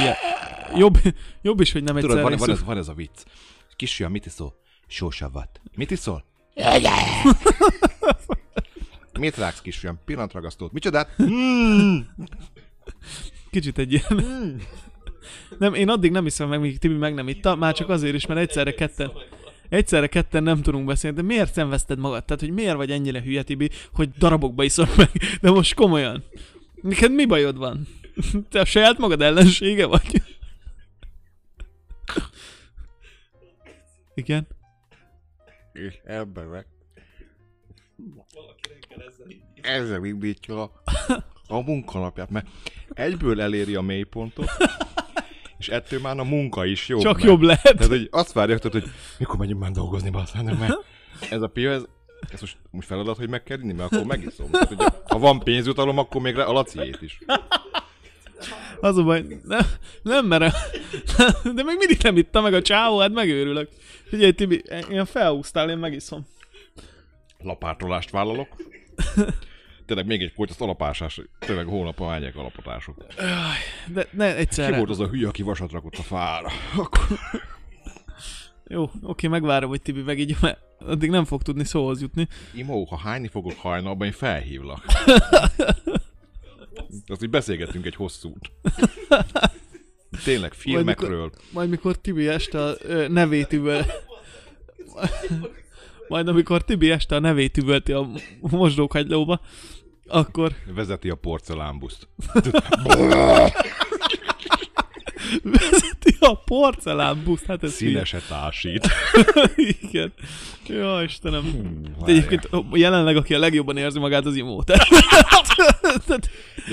[0.75, 0.97] jobb,
[1.41, 2.57] jobb is, hogy nem Tudod, egyszer van, van, iszunk.
[2.57, 3.23] ez, van ez a vicc.
[3.75, 4.55] Kisfiam, mit iszol?
[4.87, 5.61] Sósavat.
[5.75, 6.25] Mit iszol?
[9.19, 9.99] Mit rágsz, kisfiam?
[10.05, 10.71] Pillantragasztót.
[10.71, 11.15] Micsodát?
[13.49, 14.23] Kicsit egy ilyen...
[15.59, 18.25] Nem, én addig nem hiszem meg, míg Tibi meg nem itta, már csak azért is,
[18.25, 19.11] mert egyszerre ketten,
[19.69, 22.25] egyszerre ketten nem tudunk beszélni, de miért szenvezted magad?
[22.25, 25.09] Tehát, hogy miért vagy ennyire hülye, Tibi, hogy darabokba iszol meg?
[25.41, 26.23] De most komolyan.
[26.81, 27.87] Neked mi bajod van?
[28.49, 30.21] Te a saját magad ellensége vagy?
[34.13, 34.47] Igen?
[35.73, 36.67] És emberek.
[39.61, 40.71] Ezzel indítja a,
[41.47, 42.47] a munkanapját, mert
[42.95, 44.49] Egyből eléri a mélypontot,
[45.65, 47.01] és ettől már a munka is jobb.
[47.01, 47.61] Csak mert- jobb lehet.
[47.63, 50.73] Tehát, hogy azt várják, tehát, hogy mikor megyünk már dolgozni, basszám, nem, mert
[51.29, 51.83] ez a pia, ez,
[52.29, 54.49] ez most, most feladat, hogy meg kell inni, mert akkor megiszom.
[54.51, 57.17] Tehát, hogy ha van pénzjutalom, akkor még a laciét is.
[58.79, 59.65] Az a baj, nem,
[60.01, 60.51] nem merem.
[61.43, 63.69] De még mindig nem itta meg a csávó, hát megőrülök.
[64.07, 66.27] Figyelj, Tibi, ilyen felhúztál, én megiszom.
[67.37, 68.47] Lapátolást vállalok.
[69.85, 73.05] Tényleg még egy pont, az alapásás, tényleg hónapon állják alapotások.
[73.93, 74.77] De ne Ki egyszerre.
[74.77, 76.49] volt az a hülye, aki vasat rakott a fára?
[76.77, 77.07] Akkor...
[78.67, 82.27] Jó, oké, megvárom, hogy Tibi megígyom, mert addig nem fog tudni szóhoz jutni.
[82.53, 84.85] Imó, ha hányni fogok hajnalban, én felhívlak.
[87.07, 88.51] Azt így beszélgettünk egy hosszút.
[90.23, 91.31] Tényleg, filmekről.
[91.51, 93.85] Majd mikor Tibi este a ö, nevét üvöl...
[96.07, 98.09] Majd amikor Tibi este a nevét üvölti a
[98.41, 99.41] mosdókagylóba,
[100.07, 102.07] akkor Vezeti a porcelánbuszt.
[105.43, 107.73] vezeti a porcelánbuszt, hát ez.
[107.73, 108.87] Színeset ásít.
[109.81, 110.13] Igen.
[110.67, 111.43] Jó, Istenem.
[111.43, 112.05] Várjál.
[112.05, 114.63] De egyébként jelenleg, aki a legjobban érzi magát, az imó.
[114.63, 116.29] Tehát,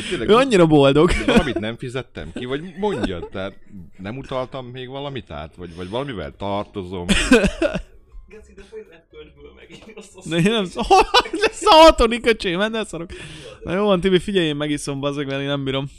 [0.08, 1.10] tényleg, ő annyira boldog.
[1.26, 3.58] valamit nem fizettem ki, vagy mondjad, tehát
[3.98, 7.06] nem utaltam még valamit át, vagy, vagy valamivel tartozom.
[10.28, 10.80] De én nem szó...
[11.50, 13.10] Ez a hatodik öcsém, hát ne szarok.
[13.62, 15.90] Na jó van, Tibi, figyelj, én megiszom, bazzeg, mert én nem bírom.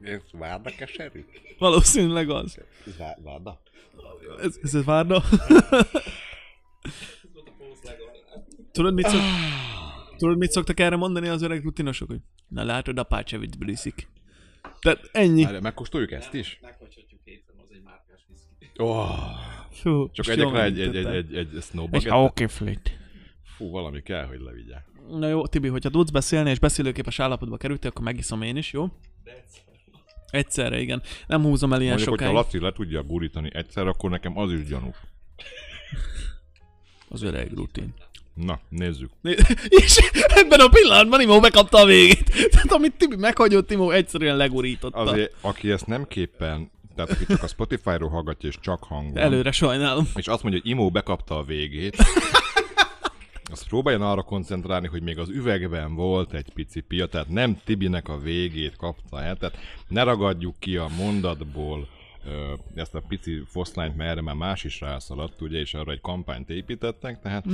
[0.00, 1.24] ez várda keserű?
[1.58, 2.58] Valószínűleg az.
[3.22, 3.60] Várda?
[4.40, 5.22] Ez, ez, ez várna.
[8.72, 9.20] Tudod, mit szok...
[10.16, 14.08] Tudod, mit szoktak erre mondani az öreg rutinosok, hogy na látod, apácsa viccből iszik.
[14.80, 15.42] Tehát ennyi.
[15.42, 16.60] Várjál, megkóstoljuk ezt is?
[18.76, 19.08] Oh,
[19.70, 22.12] Fú, csak egyek rá egy, egy, egy, egy, egy Egy bagettet.
[22.12, 22.98] aukiflit.
[23.56, 24.76] Fú, valami kell, hogy levigye.
[25.18, 28.88] Na jó, Tibi, hogyha tudsz beszélni és beszélőképes állapotba kerültél, akkor megiszom én is, jó?
[30.30, 31.02] Egyszerre, igen.
[31.26, 32.44] Nem húzom el ilyen Mondjuk, hogyha sokáig.
[32.44, 34.96] Laci le tudja gurítani egyszer, akkor nekem az is gyanús.
[37.10, 37.94] Az öreg rutin.
[38.34, 39.10] Na, nézzük.
[39.82, 42.50] És ebben a pillanatban Imó bekapta a végét.
[42.50, 44.98] Tehát amit Tibi meghagyott, Imó egyszerűen legurította.
[44.98, 49.52] Azért, aki ezt nem képen, tehát aki csak a Spotify-ról hallgatja, és csak hangon, Előre
[49.52, 50.08] sajnálom.
[50.14, 51.96] és azt mondja, hogy Imó bekapta a végét,
[53.50, 58.08] azt próbáljon arra koncentrálni, hogy még az üvegben volt egy pici pia, tehát nem Tibinek
[58.08, 61.88] a végét kapta el, tehát ne ragadjuk ki a mondatból
[62.74, 66.50] ezt a pici foszlányt, mert erre már más is rászaladt, ugye, és arra egy kampányt
[66.50, 67.44] építettek, tehát,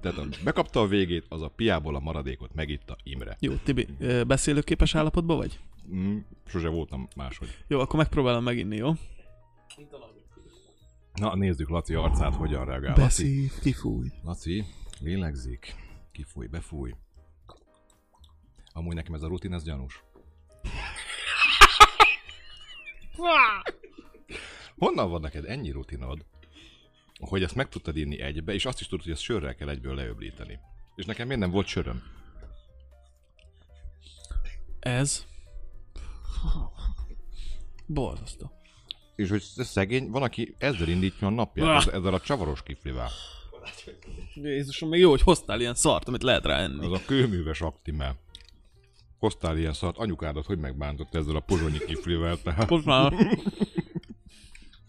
[0.00, 3.36] tehát bekapta a végét, az a piából a maradékot megitta Imre.
[3.40, 3.86] Jó, Tibi,
[4.26, 5.58] beszélőképes állapotban vagy?
[5.88, 7.64] Mm, sose voltam máshogy.
[7.66, 8.92] Jó, akkor megpróbálom meginni, jó?
[11.14, 12.96] Na, nézzük Laci arcát, hogyan reagál.
[12.96, 14.08] Laci, kifúj.
[14.24, 14.64] Laci,
[15.00, 15.74] lélegzik,
[16.12, 16.94] kifúj, befúj.
[18.72, 20.04] Amúgy nekem ez a rutin, ez gyanús.
[24.76, 26.24] Honnan van neked ennyi rutinod,
[27.20, 29.94] hogy ezt meg tudtad inni egybe, és azt is tudod, hogy ezt sörrel kell egyből
[29.94, 30.58] leöblíteni.
[30.94, 32.02] És nekem miért nem volt söröm?
[34.80, 35.26] Ez.
[37.86, 38.50] Borzasztó.
[39.16, 43.08] És hogy szegény, van, aki ezzel indítja a napját, ez- ezzel a csavaros kiflivel.
[44.34, 46.84] Jézusom, még jó, hogy hoztál ilyen szart, amit lehet rá enni.
[46.86, 48.18] Az a kőműves aktimel.
[49.18, 52.68] Hoztál ilyen szart, anyukádat hogy megbántott ezzel a pozsonyi kiflivel, tehát...
[52.70, 53.12] Most már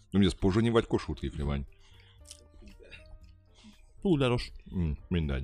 [0.10, 1.62] Nem, ez pozsonyi vagy kossuth kifli vagy?
[4.01, 4.51] púleros.
[4.76, 5.43] Mm, mindegy.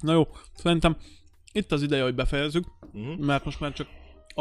[0.00, 0.96] Na jó, szerintem
[1.52, 3.24] itt az ideje, hogy befejezzük, Mhm.
[3.24, 3.88] mert most már csak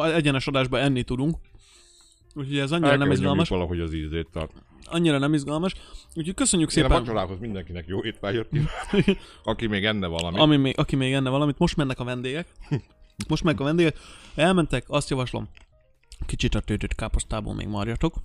[0.03, 1.37] egyenes adásban enni tudunk.
[2.33, 3.49] Úgyhogy ez annyira El nem izgalmas.
[3.49, 4.35] valahogy az ízét.
[4.35, 4.49] A...
[4.85, 5.73] Annyira nem izgalmas.
[6.13, 9.17] Úgyhogy köszönjük Én a szépen, vacsorához mindenkinek jó étvágyat kívánok.
[9.43, 10.39] Aki még enne valami.
[10.39, 11.57] ami még, aki még enne valamit.
[11.57, 12.47] Most mennek a vendégek.
[13.27, 13.97] Most mennek a vendégek.
[14.35, 15.49] Elmentek, azt javaslom,
[16.25, 18.15] kicsit a töltött káposztából még marjatok.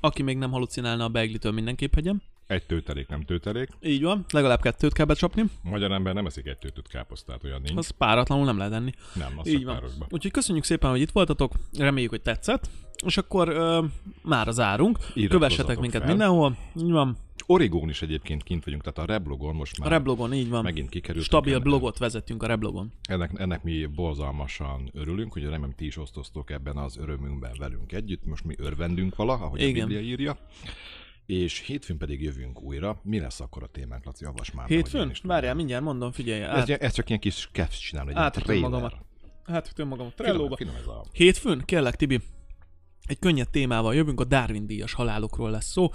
[0.00, 2.22] Aki még nem halucinálna a beiglitől mindenképp hegyem.
[2.46, 3.68] Egy tőtelék, nem tőtelék.
[3.82, 5.44] Így van, legalább kettőt kell becsapni.
[5.62, 7.78] Magyar ember nem eszik egy tőtött káposztát, olyan nincs.
[7.78, 8.92] Az páratlanul nem lehet enni.
[9.14, 9.74] Nem, azt Így van.
[9.74, 10.06] párosba.
[10.10, 12.70] Úgyhogy köszönjük szépen, hogy itt voltatok, reméljük, hogy tetszett,
[13.06, 13.84] és akkor ö,
[14.22, 14.96] már zárunk.
[14.98, 16.10] Iratkozzatok Kövessetek minket fel.
[16.10, 17.16] mindenhol, így van,
[17.46, 20.62] Origón is egyébként kint vagyunk, tehát a Reblogon most a már Reblogon, így van.
[20.62, 21.24] megint kikerült.
[21.24, 22.92] Stabil blogot vezetünk a Reblogon.
[23.08, 28.26] Ennek, ennek mi borzalmasan örülünk, hogy remélem ti is osztoztok ebben az örömünkben velünk együtt.
[28.26, 29.84] Most mi örvendünk vala, ahogy Igen.
[29.84, 30.36] a Biblia írja.
[31.26, 33.00] És hétfőn pedig jövünk újra.
[33.02, 34.24] Mi lesz akkor a témánk, Laci?
[34.24, 34.66] Avas már.
[34.68, 35.12] Hétfőn?
[35.22, 36.42] Várjál, mindjárt mondom, figyelj.
[36.42, 38.96] Ez, Át, ilyen- ez csak ilyen kis kefsz csinál, egy átütöm magamat.
[39.44, 41.04] átütöm magam a Finom, finom ez a...
[41.12, 42.20] Hétfőn, kérlek Tibi,
[43.06, 45.90] egy könnyed témával jövünk, a Darwin díjas halálokról lesz szó,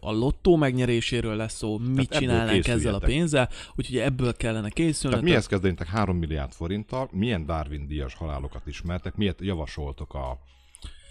[0.00, 5.16] a lottó megnyeréséről lesz szó, mit ebből csinálnánk ezzel a pénzzel, úgyhogy ebből kellene készülni.
[5.16, 7.08] Tehát mihez kezdenétek 3 milliárd forinttal?
[7.12, 9.14] Milyen Darwin díjas halálokat ismertek?
[9.14, 10.38] Miért javasoltok a...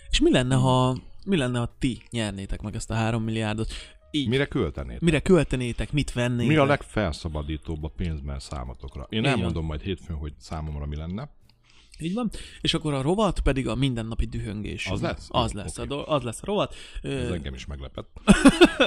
[0.10, 3.72] És mi lenne, ha, mi lenne, ha ti nyernétek meg ezt a három milliárdot?
[4.12, 5.02] Így, Mire költenétek?
[5.02, 6.48] mire költenétek, mit vennétek?
[6.48, 9.08] Mi a legfelszabadítóbb a pénzben számotokra?
[9.10, 9.34] Én Így van.
[9.38, 11.30] elmondom majd hétfőn, hogy számomra mi lenne.
[12.00, 12.30] Így van.
[12.62, 14.88] És akkor a rovat pedig a mindennapi dühöngés.
[14.88, 15.28] Az lesz?
[15.30, 16.76] Az lesz, a do- az lesz a rovat.
[17.02, 18.10] Ez Ö, engem is meglepett.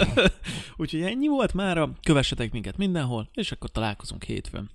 [0.76, 1.92] úgyhogy ennyi volt mára.
[2.02, 4.70] Kövessetek minket mindenhol, és akkor találkozunk hétfőn.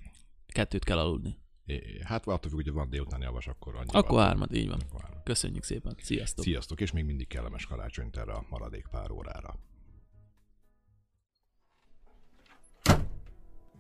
[0.48, 1.38] Kettőt kell aludni.
[1.70, 3.88] É, hát attól függ, hogy van délutáni javas, akkor annyi.
[3.92, 4.80] Akkor hármat, így van.
[4.90, 5.22] Akkor.
[5.24, 5.96] Köszönjük szépen.
[6.02, 6.44] Sziasztok.
[6.44, 9.56] Sziasztok, és még mindig kellemes karácsonyt erre a maradék pár órára.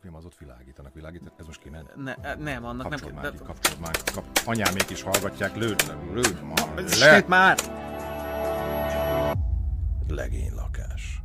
[0.01, 1.83] Film az ott világítanak, világítanak, ez most kéne.
[1.95, 4.25] Ne, nem, annak Kapcsolj már ki, kapcsolj már, kap...
[4.45, 7.25] anyámék is hallgatják, lőd, lőd már le!
[7.27, 7.57] Már!
[10.07, 11.18] Legénylakás.